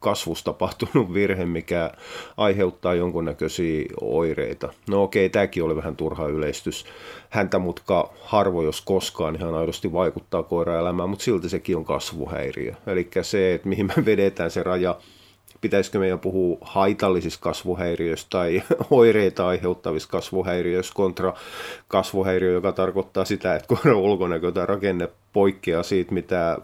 kasvusta 0.00 0.52
tapahtunut 0.52 1.14
virhe, 1.14 1.46
mikä 1.46 1.90
aiheuttaa 2.36 2.94
jonkunnäköisiä 2.94 3.84
oireita. 4.00 4.72
No 4.88 5.02
okei, 5.02 5.28
tämäkin 5.28 5.62
oli 5.62 5.76
vähän 5.76 5.96
turha 5.96 6.26
yleistys. 6.26 6.84
Häntä 7.30 7.58
mutka 7.58 8.12
harvo, 8.22 8.62
jos 8.62 8.80
koskaan, 8.80 9.36
ihan 9.36 9.54
aidosti 9.54 9.92
vaikuttaa 9.92 10.42
koiraelämään, 10.42 11.08
mutta 11.08 11.24
silti 11.24 11.48
sekin 11.48 11.76
on 11.76 11.84
kasvuhäiriö. 11.84 12.74
Eli 12.86 13.08
se, 13.22 13.54
että 13.54 13.68
mihin 13.68 13.86
me 13.86 14.04
vedetään 14.04 14.50
se 14.50 14.62
raja, 14.62 14.98
pitäisikö 15.60 15.98
meidän 15.98 16.18
puhua 16.18 16.58
haitallisista 16.60 17.42
kasvuhäiriöistä 17.42 18.26
tai 18.30 18.62
oireita 18.90 19.48
aiheuttavista 19.48 20.10
kasvuhäiriöistä 20.10 20.94
kontra 20.94 21.34
kasvuhäiriö, 21.88 22.52
joka 22.52 22.72
tarkoittaa 22.72 23.24
sitä, 23.24 23.54
että 23.56 23.68
koiran 23.68 23.96
ulkonäkö 23.96 24.52
tai 24.52 24.66
rakenne 24.66 25.08
poikkeaa 25.32 25.82
siitä, 25.82 26.14
mitä 26.14 26.58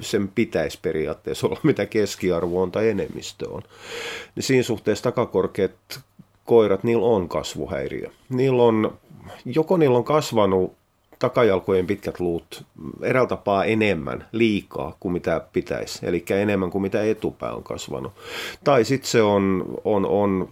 sen 0.00 0.28
pitäisi 0.28 0.78
periaatteessa 0.82 1.46
olla, 1.46 1.60
mitä 1.62 1.86
keskiarvo 1.86 2.62
on 2.62 2.72
tai 2.72 2.88
enemmistö 2.88 3.50
on. 3.50 3.62
Niin 4.34 4.44
siinä 4.44 4.62
suhteessa 4.62 5.04
takakorkeat 5.04 6.00
koirat, 6.44 6.84
niillä 6.84 7.06
on 7.06 7.28
kasvuhäiriö. 7.28 8.10
Niillä 8.28 8.62
on, 8.62 8.98
joko 9.44 9.76
niillä 9.76 9.98
on 9.98 10.04
kasvanut 10.04 10.78
takajalkojen 11.18 11.86
pitkät 11.86 12.20
luut 12.20 12.64
eräältä 13.02 13.28
tapaa 13.28 13.64
enemmän, 13.64 14.26
liikaa 14.32 14.96
kuin 15.00 15.12
mitä 15.12 15.40
pitäisi, 15.52 16.06
eli 16.06 16.24
enemmän 16.30 16.70
kuin 16.70 16.82
mitä 16.82 17.02
etupää 17.02 17.52
on 17.52 17.62
kasvanut. 17.62 18.12
Tai 18.64 18.84
sitten 18.84 19.10
se 19.10 19.22
on, 19.22 19.64
on, 19.84 20.06
on 20.06 20.48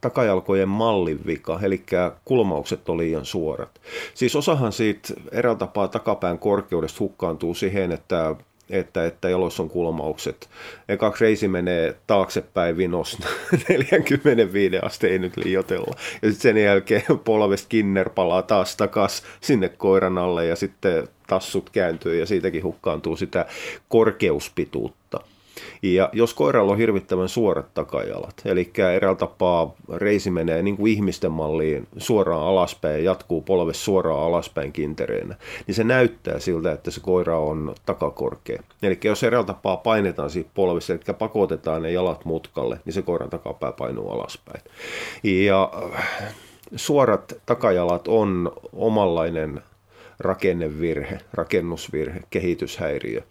takajalkojen 0.00 0.68
mallin 0.68 1.20
vika, 1.26 1.60
eli 1.62 1.82
kulmaukset 2.24 2.88
on 2.88 2.98
liian 2.98 3.24
suorat. 3.24 3.80
Siis 4.14 4.36
osahan 4.36 4.72
siitä 4.72 5.14
eräältä 5.32 5.58
tapaa 5.58 5.88
takapään 5.88 6.38
korkeudesta 6.38 7.00
hukkaantuu 7.00 7.54
siihen, 7.54 7.92
että 7.92 8.36
että, 8.70 9.06
että 9.06 9.28
jalossa 9.28 9.62
on 9.62 9.68
kulmaukset. 9.68 10.48
Eka 10.88 11.12
reisi 11.20 11.48
menee 11.48 11.96
taaksepäin 12.06 12.76
vinos 12.76 13.18
45 13.68 14.78
aste, 14.78 15.08
ei 15.08 15.18
nyt 15.18 15.36
liioitella. 15.36 15.94
Ja 16.22 16.30
sitten 16.30 16.54
sen 16.54 16.64
jälkeen 16.64 17.02
polvesta 17.24 17.68
kinner 17.68 18.10
palaa 18.10 18.42
taas 18.42 18.76
takas 18.76 19.22
sinne 19.40 19.68
koiran 19.68 20.18
alle 20.18 20.46
ja 20.46 20.56
sitten 20.56 21.08
tassut 21.26 21.70
kääntyy 21.70 22.18
ja 22.18 22.26
siitäkin 22.26 22.62
hukkaantuu 22.62 23.16
sitä 23.16 23.46
korkeuspituutta. 23.88 24.99
Ja 25.82 26.08
jos 26.12 26.34
koiralla 26.34 26.72
on 26.72 26.78
hirvittävän 26.78 27.28
suorat 27.28 27.74
takajalat, 27.74 28.34
eli 28.44 28.70
eräällä 28.96 29.18
tapaa 29.18 29.74
reisi 29.94 30.30
menee 30.30 30.62
niin 30.62 30.76
kuin 30.76 30.92
ihmisten 30.92 31.32
malliin 31.32 31.88
suoraan 31.96 32.46
alaspäin 32.46 32.94
ja 32.94 33.10
jatkuu 33.10 33.42
polve 33.42 33.72
suoraan 33.72 34.26
alaspäin 34.26 34.72
kintereenä, 34.72 35.34
niin 35.66 35.74
se 35.74 35.84
näyttää 35.84 36.38
siltä, 36.38 36.72
että 36.72 36.90
se 36.90 37.00
koira 37.00 37.38
on 37.38 37.74
takakorkea. 37.86 38.62
Eli 38.82 38.98
jos 39.04 39.22
eräällä 39.22 39.46
tapaa 39.46 39.76
painetaan 39.76 40.30
siitä 40.30 40.50
polvista, 40.54 40.92
eli 40.92 41.00
pakotetaan 41.18 41.82
ne 41.82 41.92
jalat 41.92 42.24
mutkalle, 42.24 42.80
niin 42.84 42.92
se 42.92 43.02
koiran 43.02 43.30
takapää 43.30 43.72
painuu 43.72 44.10
alaspäin. 44.10 44.62
Ja 45.22 45.72
suorat 46.76 47.32
takajalat 47.46 48.08
on 48.08 48.52
omanlainen 48.72 49.62
rakennevirhe, 50.18 51.18
rakennusvirhe, 51.32 52.20
kehityshäiriö. 52.30 53.22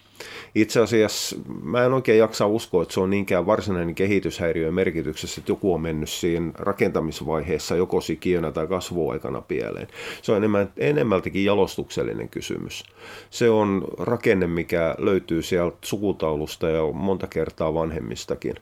Itse 0.55 0.79
asiassa 0.79 1.35
mä 1.63 1.85
en 1.85 1.93
oikein 1.93 2.19
jaksa 2.19 2.47
uskoa, 2.47 2.81
että 2.81 2.93
se 2.93 2.99
on 2.99 3.09
niinkään 3.09 3.45
varsinainen 3.45 3.95
kehityshäiriö 3.95 4.71
merkityksessä, 4.71 5.41
että 5.41 5.51
joku 5.51 5.73
on 5.73 5.81
mennyt 5.81 6.09
siinä 6.09 6.51
rakentamisvaiheessa 6.55 7.75
joko 7.75 8.01
sikiönä 8.01 8.51
tai 8.51 8.67
kasvuaikana 8.67 9.41
pieleen. 9.41 9.87
Se 10.21 10.31
on 10.31 10.37
enemmän, 10.37 10.73
enemmältikin 10.77 11.45
jalostuksellinen 11.45 12.29
kysymys. 12.29 12.83
Se 13.29 13.49
on 13.49 13.85
rakenne, 13.97 14.47
mikä 14.47 14.95
löytyy 14.97 15.41
sieltä 15.41 15.77
sukutaulusta 15.81 16.69
ja 16.69 16.91
monta 16.93 17.27
kertaa 17.27 17.73
vanhemmistakin 17.73 18.55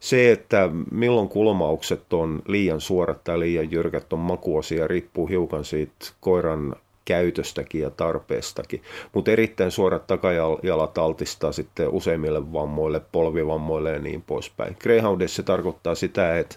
se, 0.00 0.32
että 0.32 0.70
milloin 0.90 1.28
kulmaukset 1.28 2.12
on 2.12 2.42
liian 2.48 2.80
suorat 2.80 3.24
tai 3.24 3.40
liian 3.40 3.70
jyrkät 3.70 4.12
on 4.12 4.18
makuasia, 4.18 4.88
riippuu 4.88 5.26
hiukan 5.26 5.64
siitä 5.64 6.06
koiran 6.20 6.76
käytöstäkin 7.04 7.80
ja 7.80 7.90
tarpeestakin. 7.90 8.82
Mutta 9.12 9.30
erittäin 9.30 9.70
suorat 9.70 10.06
takajalat 10.06 10.98
altistaa 10.98 11.52
sitten 11.52 11.88
useimmille 11.88 12.52
vammoille, 12.52 13.00
polvivammoille 13.12 13.92
ja 13.92 13.98
niin 13.98 14.22
poispäin. 14.22 14.76
Greyhoundissa 14.80 15.36
se 15.36 15.42
tarkoittaa 15.42 15.94
sitä, 15.94 16.38
että 16.38 16.56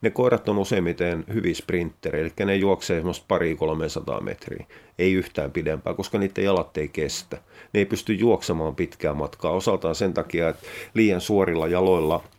ne 0.00 0.10
koirat 0.10 0.48
on 0.48 0.58
useimmiten 0.58 1.24
hyviä 1.34 1.54
sprinteri, 1.54 2.20
eli 2.20 2.32
ne 2.44 2.56
juoksee 2.56 2.96
semmoista 2.96 3.24
pari 3.28 3.56
300 3.56 4.20
metriä, 4.20 4.66
ei 4.98 5.12
yhtään 5.12 5.52
pidempää, 5.52 5.94
koska 5.94 6.18
niiden 6.18 6.44
jalat 6.44 6.76
ei 6.76 6.88
kestä. 6.88 7.36
Ne 7.72 7.80
ei 7.80 7.86
pysty 7.86 8.12
juoksemaan 8.12 8.76
pitkää 8.76 9.14
matkaa, 9.14 9.52
osaltaan 9.52 9.94
sen 9.94 10.14
takia, 10.14 10.48
että 10.48 10.66
liian 10.94 11.20
suorilla 11.20 11.68
jaloilla– 11.68 12.22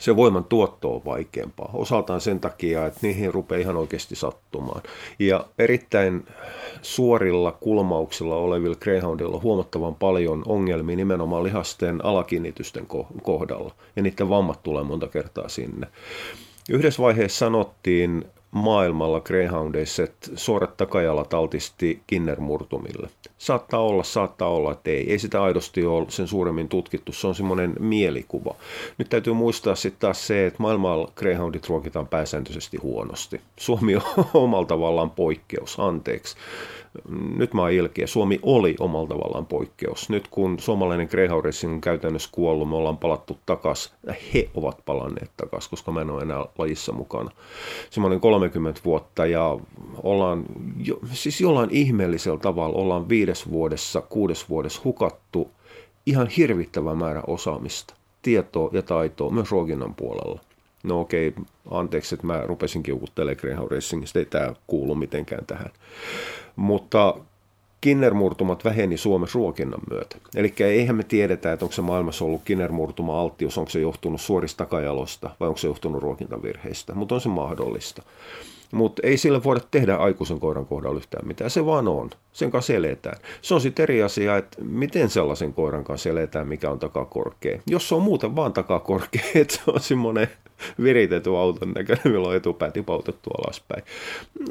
se 0.00 0.16
voiman 0.16 0.44
tuotto 0.44 0.94
on 0.94 1.04
vaikeampaa. 1.04 1.70
Osaltaan 1.72 2.20
sen 2.20 2.40
takia, 2.40 2.86
että 2.86 3.00
niihin 3.02 3.34
rupeaa 3.34 3.60
ihan 3.60 3.76
oikeasti 3.76 4.16
sattumaan. 4.16 4.82
Ja 5.18 5.44
erittäin 5.58 6.26
suorilla 6.82 7.52
kulmauksilla 7.52 8.36
olevilla 8.36 8.76
Greyhoundilla 8.76 9.36
on 9.36 9.42
huomattavan 9.42 9.94
paljon 9.94 10.42
ongelmia 10.46 10.96
nimenomaan 10.96 11.44
lihasten 11.44 12.04
alakiinnitysten 12.04 12.86
kohdalla. 13.22 13.74
Ja 13.96 14.02
niiden 14.02 14.28
vammat 14.28 14.62
tulee 14.62 14.84
monta 14.84 15.08
kertaa 15.08 15.48
sinne. 15.48 15.86
Yhdessä 16.70 17.02
vaiheessa 17.02 17.38
sanottiin 17.38 18.24
maailmalla 18.50 19.20
Greyhoundeissa, 19.20 20.02
että 20.02 20.30
suorat 20.34 20.76
takajalat 20.76 21.34
altisti 21.34 22.02
kinnermurtumille. 22.06 23.08
Saattaa 23.38 23.80
olla, 23.80 24.02
saattaa 24.02 24.48
olla, 24.48 24.72
että 24.72 24.90
ei. 24.90 25.10
Ei 25.10 25.18
sitä 25.18 25.42
aidosti 25.42 25.86
ole 25.86 26.06
sen 26.08 26.28
suuremmin 26.28 26.68
tutkittu. 26.68 27.12
Se 27.12 27.26
on 27.26 27.34
semmoinen 27.34 27.74
mielikuva. 27.78 28.54
Nyt 28.98 29.08
täytyy 29.08 29.32
muistaa 29.32 29.74
sitten 29.74 30.00
taas 30.00 30.26
se, 30.26 30.46
että 30.46 30.62
maailmalla 30.62 31.12
Greyhoundit 31.16 31.68
ruokitaan 31.68 32.06
pääsääntöisesti 32.06 32.76
huonosti. 32.76 33.40
Suomi 33.56 33.96
on 33.96 34.02
omalla 34.34 34.66
tavallaan 34.66 35.10
poikkeus, 35.10 35.80
anteeksi 35.80 36.36
nyt 37.36 37.54
mä 37.54 37.62
oon 37.62 37.72
ilkeä, 37.72 38.06
Suomi 38.06 38.38
oli 38.42 38.76
omalla 38.80 39.08
tavallaan 39.08 39.46
poikkeus. 39.46 40.10
Nyt 40.10 40.28
kun 40.28 40.58
suomalainen 40.60 41.08
Greyhound 41.10 41.44
Racing 41.44 41.72
on 41.72 41.80
käytännössä 41.80 42.28
kuollut, 42.32 42.68
me 42.68 42.76
ollaan 42.76 42.98
palattu 42.98 43.38
takas, 43.46 43.94
he 44.34 44.50
ovat 44.54 44.82
palanneet 44.84 45.30
takas, 45.36 45.68
koska 45.68 45.92
mä 45.92 46.00
en 46.00 46.10
ole 46.10 46.22
enää 46.22 46.44
lajissa 46.58 46.92
mukana. 46.92 47.30
Semmoinen 47.90 48.20
30 48.20 48.80
vuotta 48.84 49.26
ja 49.26 49.58
ollaan, 50.02 50.44
jo, 50.84 50.98
siis 51.12 51.40
jollain 51.40 51.70
ihmeellisellä 51.70 52.38
tavalla 52.38 52.76
ollaan 52.76 53.08
viides 53.08 53.50
vuodessa, 53.50 54.00
kuudes 54.00 54.48
vuodessa 54.48 54.80
hukattu 54.84 55.50
ihan 56.06 56.26
hirvittävä 56.26 56.94
määrä 56.94 57.22
osaamista, 57.26 57.94
tietoa 58.22 58.70
ja 58.72 58.82
taitoa 58.82 59.30
myös 59.30 59.50
ruokinnan 59.50 59.94
puolella. 59.94 60.40
No 60.82 61.00
okei, 61.00 61.34
anteeksi, 61.70 62.14
että 62.14 62.26
mä 62.26 62.42
rupesin 62.46 62.82
kiukuttelemaan 62.82 63.36
Greyhound 63.40 63.70
Racingista, 63.70 64.18
ei 64.18 64.24
tämä 64.24 64.54
kuulu 64.66 64.94
mitenkään 64.94 65.46
tähän 65.46 65.70
mutta 66.58 67.14
kinnermurtumat 67.80 68.64
väheni 68.64 68.96
Suomessa 68.96 69.38
ruokinnan 69.38 69.80
myötä. 69.90 70.16
Eli 70.36 70.54
eihän 70.58 70.96
me 70.96 71.02
tiedetä, 71.02 71.52
että 71.52 71.64
onko 71.64 71.72
se 71.72 71.82
maailmassa 71.82 72.24
ollut 72.24 72.42
kinnermurtuma 72.44 73.20
alttius, 73.20 73.58
onko 73.58 73.70
se 73.70 73.80
johtunut 73.80 74.20
suorista 74.20 74.64
takajalosta 74.64 75.30
vai 75.40 75.48
onko 75.48 75.58
se 75.58 75.66
johtunut 75.66 76.02
ruokintavirheistä, 76.02 76.94
mutta 76.94 77.14
on 77.14 77.20
se 77.20 77.28
mahdollista. 77.28 78.02
Mutta 78.72 79.02
ei 79.04 79.16
sille 79.16 79.44
voida 79.44 79.60
tehdä 79.70 79.96
aikuisen 79.96 80.40
koiran 80.40 80.66
kohdalla 80.66 80.96
yhtään 80.96 81.28
mitään. 81.28 81.50
Se 81.50 81.66
vaan 81.66 81.88
on. 81.88 82.10
Sen 82.32 82.50
kanssa 82.50 82.72
eletään. 82.72 83.18
Se 83.42 83.54
on 83.54 83.60
sitten 83.60 83.82
eri 83.82 84.02
asia, 84.02 84.36
että 84.36 84.62
miten 84.62 85.10
sellaisen 85.10 85.54
koiran 85.54 85.84
kanssa 85.84 86.10
eletään, 86.10 86.48
mikä 86.48 86.70
on 86.70 86.78
takakorkea. 86.78 87.60
Jos 87.66 87.88
se 87.88 87.94
on 87.94 88.02
muuten 88.02 88.36
vaan 88.36 88.52
takakorkea, 88.52 89.22
että 89.34 89.54
se 89.54 89.60
on 89.66 89.80
semmoinen 89.80 90.28
viritetty 90.82 91.36
auton 91.36 91.72
näköinen, 91.72 92.12
millä 92.12 92.28
on 92.28 92.36
etupää 92.36 92.70
tipautettu 92.70 93.30
alaspäin. 93.30 93.82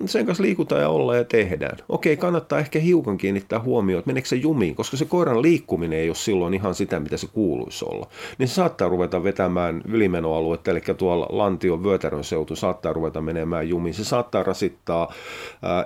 Sen 0.05 0.25
kanssa 0.25 0.43
liikutaan 0.43 0.81
ja 0.81 0.89
ollaan 0.89 1.17
ja 1.17 1.23
tehdään. 1.23 1.77
Okei, 1.89 2.17
kannattaa 2.17 2.59
ehkä 2.59 2.79
hiukan 2.79 3.17
kiinnittää 3.17 3.59
huomioon, 3.59 3.99
että 3.99 4.09
meneekö 4.09 4.27
se 4.27 4.35
jumiin, 4.35 4.75
koska 4.75 4.97
se 4.97 5.05
koiran 5.05 5.41
liikkuminen 5.41 5.99
ei 5.99 6.09
ole 6.09 6.15
silloin 6.15 6.53
ihan 6.53 6.75
sitä, 6.75 6.99
mitä 6.99 7.17
se 7.17 7.27
kuuluisi 7.27 7.85
olla. 7.85 8.07
Niin 8.37 8.47
se 8.47 8.53
saattaa 8.53 8.89
ruveta 8.89 9.23
vetämään 9.23 9.81
ylimenoaluetta, 9.87 10.71
eli 10.71 10.81
tuolla 10.97 11.27
Lantion 11.29 11.83
vyötärön 11.83 12.23
seutu 12.23 12.55
saattaa 12.55 12.93
ruveta 12.93 13.21
menemään 13.21 13.69
jumiin. 13.69 13.93
Se 13.93 14.03
saattaa 14.03 14.43
rasittaa 14.43 15.13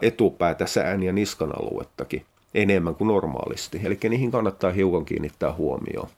etupäätä 0.02 0.66
sään 0.66 1.04
ja 1.04 1.14
niskan 1.14 1.52
aluettakin 1.62 2.26
enemmän 2.54 2.96
kuin 2.96 3.08
normaalisti. 3.08 3.82
Eli 3.84 4.00
niihin 4.10 4.32
kannattaa 4.32 4.72
hiukan 4.72 5.06
kiinnittää 5.06 5.54
huomioon. 5.54 6.10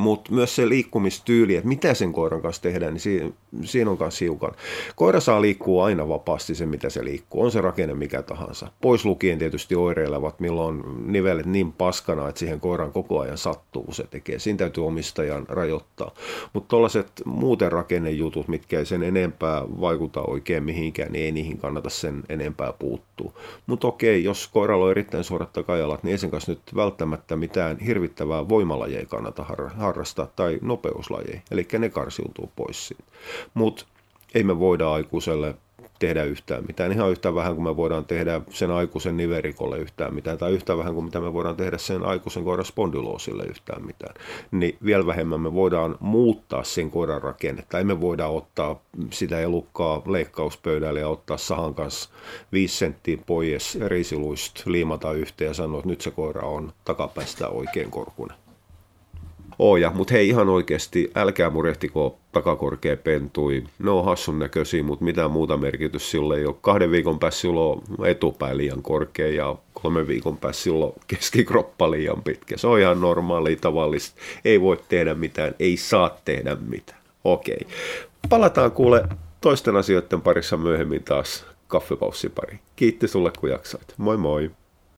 Mutta 0.00 0.32
myös 0.32 0.56
se 0.56 0.68
liikkumistyyli, 0.68 1.56
että 1.56 1.68
mitä 1.68 1.94
sen 1.94 2.12
koiran 2.12 2.42
kanssa 2.42 2.62
tehdään, 2.62 2.94
niin 2.94 3.00
siinä, 3.00 3.30
siinä 3.62 3.90
on 3.90 3.96
myös 4.00 4.20
hiukan. 4.20 4.52
Koira 4.96 5.20
saa 5.20 5.42
liikkua 5.42 5.84
aina 5.84 6.08
vapaasti 6.08 6.54
se, 6.54 6.66
mitä 6.66 6.90
se 6.90 7.04
liikkuu. 7.04 7.42
On 7.42 7.50
se 7.50 7.60
rakenne 7.60 7.94
mikä 7.94 8.22
tahansa. 8.22 8.68
Pois 8.80 9.04
lukien 9.04 9.38
tietysti 9.38 9.74
oireilevat, 9.76 10.40
milloin 10.40 10.82
nivelet 11.12 11.46
niin 11.46 11.72
paskana, 11.72 12.28
että 12.28 12.38
siihen 12.38 12.60
koiran 12.60 12.92
koko 12.92 13.20
ajan 13.20 13.38
sattuu, 13.38 13.92
se 13.92 14.04
tekee. 14.10 14.38
Siinä 14.38 14.56
täytyy 14.56 14.86
omistajan 14.86 15.46
rajoittaa. 15.48 16.14
Mutta 16.52 16.68
tuollaiset 16.68 17.22
muuten 17.24 17.72
rakennejutut, 17.72 18.48
mitkä 18.48 18.78
ei 18.78 18.86
sen 18.86 19.02
enempää 19.02 19.62
vaikuta 19.80 20.22
oikein 20.22 20.64
mihinkään, 20.64 21.12
niin 21.12 21.24
ei 21.24 21.32
niihin 21.32 21.58
kannata 21.58 21.90
sen 21.90 22.22
enempää 22.28 22.72
puuttua. 22.72 23.32
Mutta 23.66 23.88
okei, 23.88 24.24
jos 24.24 24.48
koiralla 24.48 24.84
on 24.84 24.90
erittäin 24.90 25.24
suorat 25.24 25.52
takajalat, 25.52 26.02
niin 26.02 26.12
ei 26.12 26.18
sen 26.18 26.30
kanssa 26.30 26.52
nyt 26.52 26.62
välttämättä 26.76 27.36
mitään 27.36 27.78
hirvittävää 27.78 28.48
voimalajeja 28.48 29.06
kannata 29.06 29.44
harrastaa 29.44 29.89
harrastaa 29.90 30.26
tai 30.36 30.58
nopeuslajeja, 30.62 31.40
eli 31.50 31.68
ne 31.78 31.88
karsiutuu 31.88 32.50
pois 32.56 32.88
siitä. 32.88 33.04
Mutta 33.54 33.84
ei 34.34 34.44
me 34.44 34.58
voida 34.58 34.92
aikuiselle 34.92 35.54
tehdä 36.00 36.24
yhtään 36.24 36.64
mitään. 36.66 36.92
Ihan 36.92 37.10
yhtä 37.10 37.34
vähän 37.34 37.54
kuin 37.54 37.64
me 37.64 37.76
voidaan 37.76 38.04
tehdä 38.04 38.40
sen 38.50 38.70
aikuisen 38.70 39.16
niverikolle 39.16 39.78
yhtään 39.78 40.14
mitään, 40.14 40.38
tai 40.38 40.52
yhtä 40.52 40.78
vähän 40.78 40.94
kuin 40.94 41.04
mitä 41.04 41.20
me 41.20 41.32
voidaan 41.32 41.56
tehdä 41.56 41.78
sen 41.78 42.02
aikuisen 42.02 42.44
koiran 42.44 42.64
spondyloosille 42.64 43.42
yhtään 43.42 43.86
mitään. 43.86 44.14
Niin 44.50 44.76
vielä 44.84 45.06
vähemmän 45.06 45.40
me 45.40 45.54
voidaan 45.54 45.96
muuttaa 46.00 46.64
sen 46.64 46.90
koiran 46.90 47.22
rakennetta. 47.22 47.78
Ei 47.78 47.84
me 47.84 48.00
voida 48.00 48.26
ottaa 48.26 48.80
sitä 49.10 49.40
elukkaa 49.40 50.02
leikkauspöydälle 50.06 51.00
ja 51.00 51.08
ottaa 51.08 51.36
sahan 51.36 51.74
kanssa 51.74 52.10
viisi 52.52 52.76
senttiä 52.76 53.18
pois 53.26 53.78
riisiluista, 53.86 54.62
liimata 54.66 55.12
yhteen 55.12 55.48
ja 55.48 55.54
sanoa, 55.54 55.78
että 55.78 55.88
nyt 55.88 56.00
se 56.00 56.10
koira 56.10 56.48
on 56.48 56.72
takapäistä 56.84 57.48
oikein 57.48 57.90
korkunen 57.90 58.36
oja. 59.60 59.92
Mutta 59.94 60.14
hei 60.14 60.28
ihan 60.28 60.48
oikeasti, 60.48 61.10
älkää 61.14 61.50
murehtiko 61.50 62.18
takakorkea 62.32 62.96
pentui. 62.96 63.64
Ne 63.78 63.90
on 63.90 64.04
hassun 64.04 64.38
näköisiä, 64.38 64.82
mutta 64.82 65.04
mitään 65.04 65.30
muuta 65.30 65.56
merkitys 65.56 66.10
sille 66.10 66.38
ei 66.38 66.46
ole. 66.46 66.54
Kahden 66.60 66.90
viikon 66.90 67.18
päässä 67.18 67.40
silloin 67.40 67.82
etupää 68.04 68.56
liian 68.56 68.82
korkea 68.82 69.28
ja 69.28 69.56
kolmen 69.74 70.08
viikon 70.08 70.36
päässä 70.36 70.62
silloin 70.62 70.92
keskikroppa 71.06 71.90
liian 71.90 72.22
pitkä. 72.22 72.56
Se 72.56 72.66
on 72.66 72.80
ihan 72.80 73.00
normaali, 73.00 73.56
tavallista. 73.56 74.20
Ei 74.44 74.60
voi 74.60 74.78
tehdä 74.88 75.14
mitään, 75.14 75.54
ei 75.58 75.76
saa 75.76 76.18
tehdä 76.24 76.56
mitään. 76.68 77.00
Okei. 77.24 77.66
Palataan 78.28 78.72
kuule 78.72 79.04
toisten 79.40 79.76
asioiden 79.76 80.20
parissa 80.20 80.56
myöhemmin 80.56 81.04
taas 81.04 81.46
kaffepaussipari. 81.68 82.58
Kiitti 82.76 83.08
sulle 83.08 83.32
kun 83.40 83.50
jaksoit. 83.50 83.94
Moi 83.96 84.16
moi! 84.16 84.50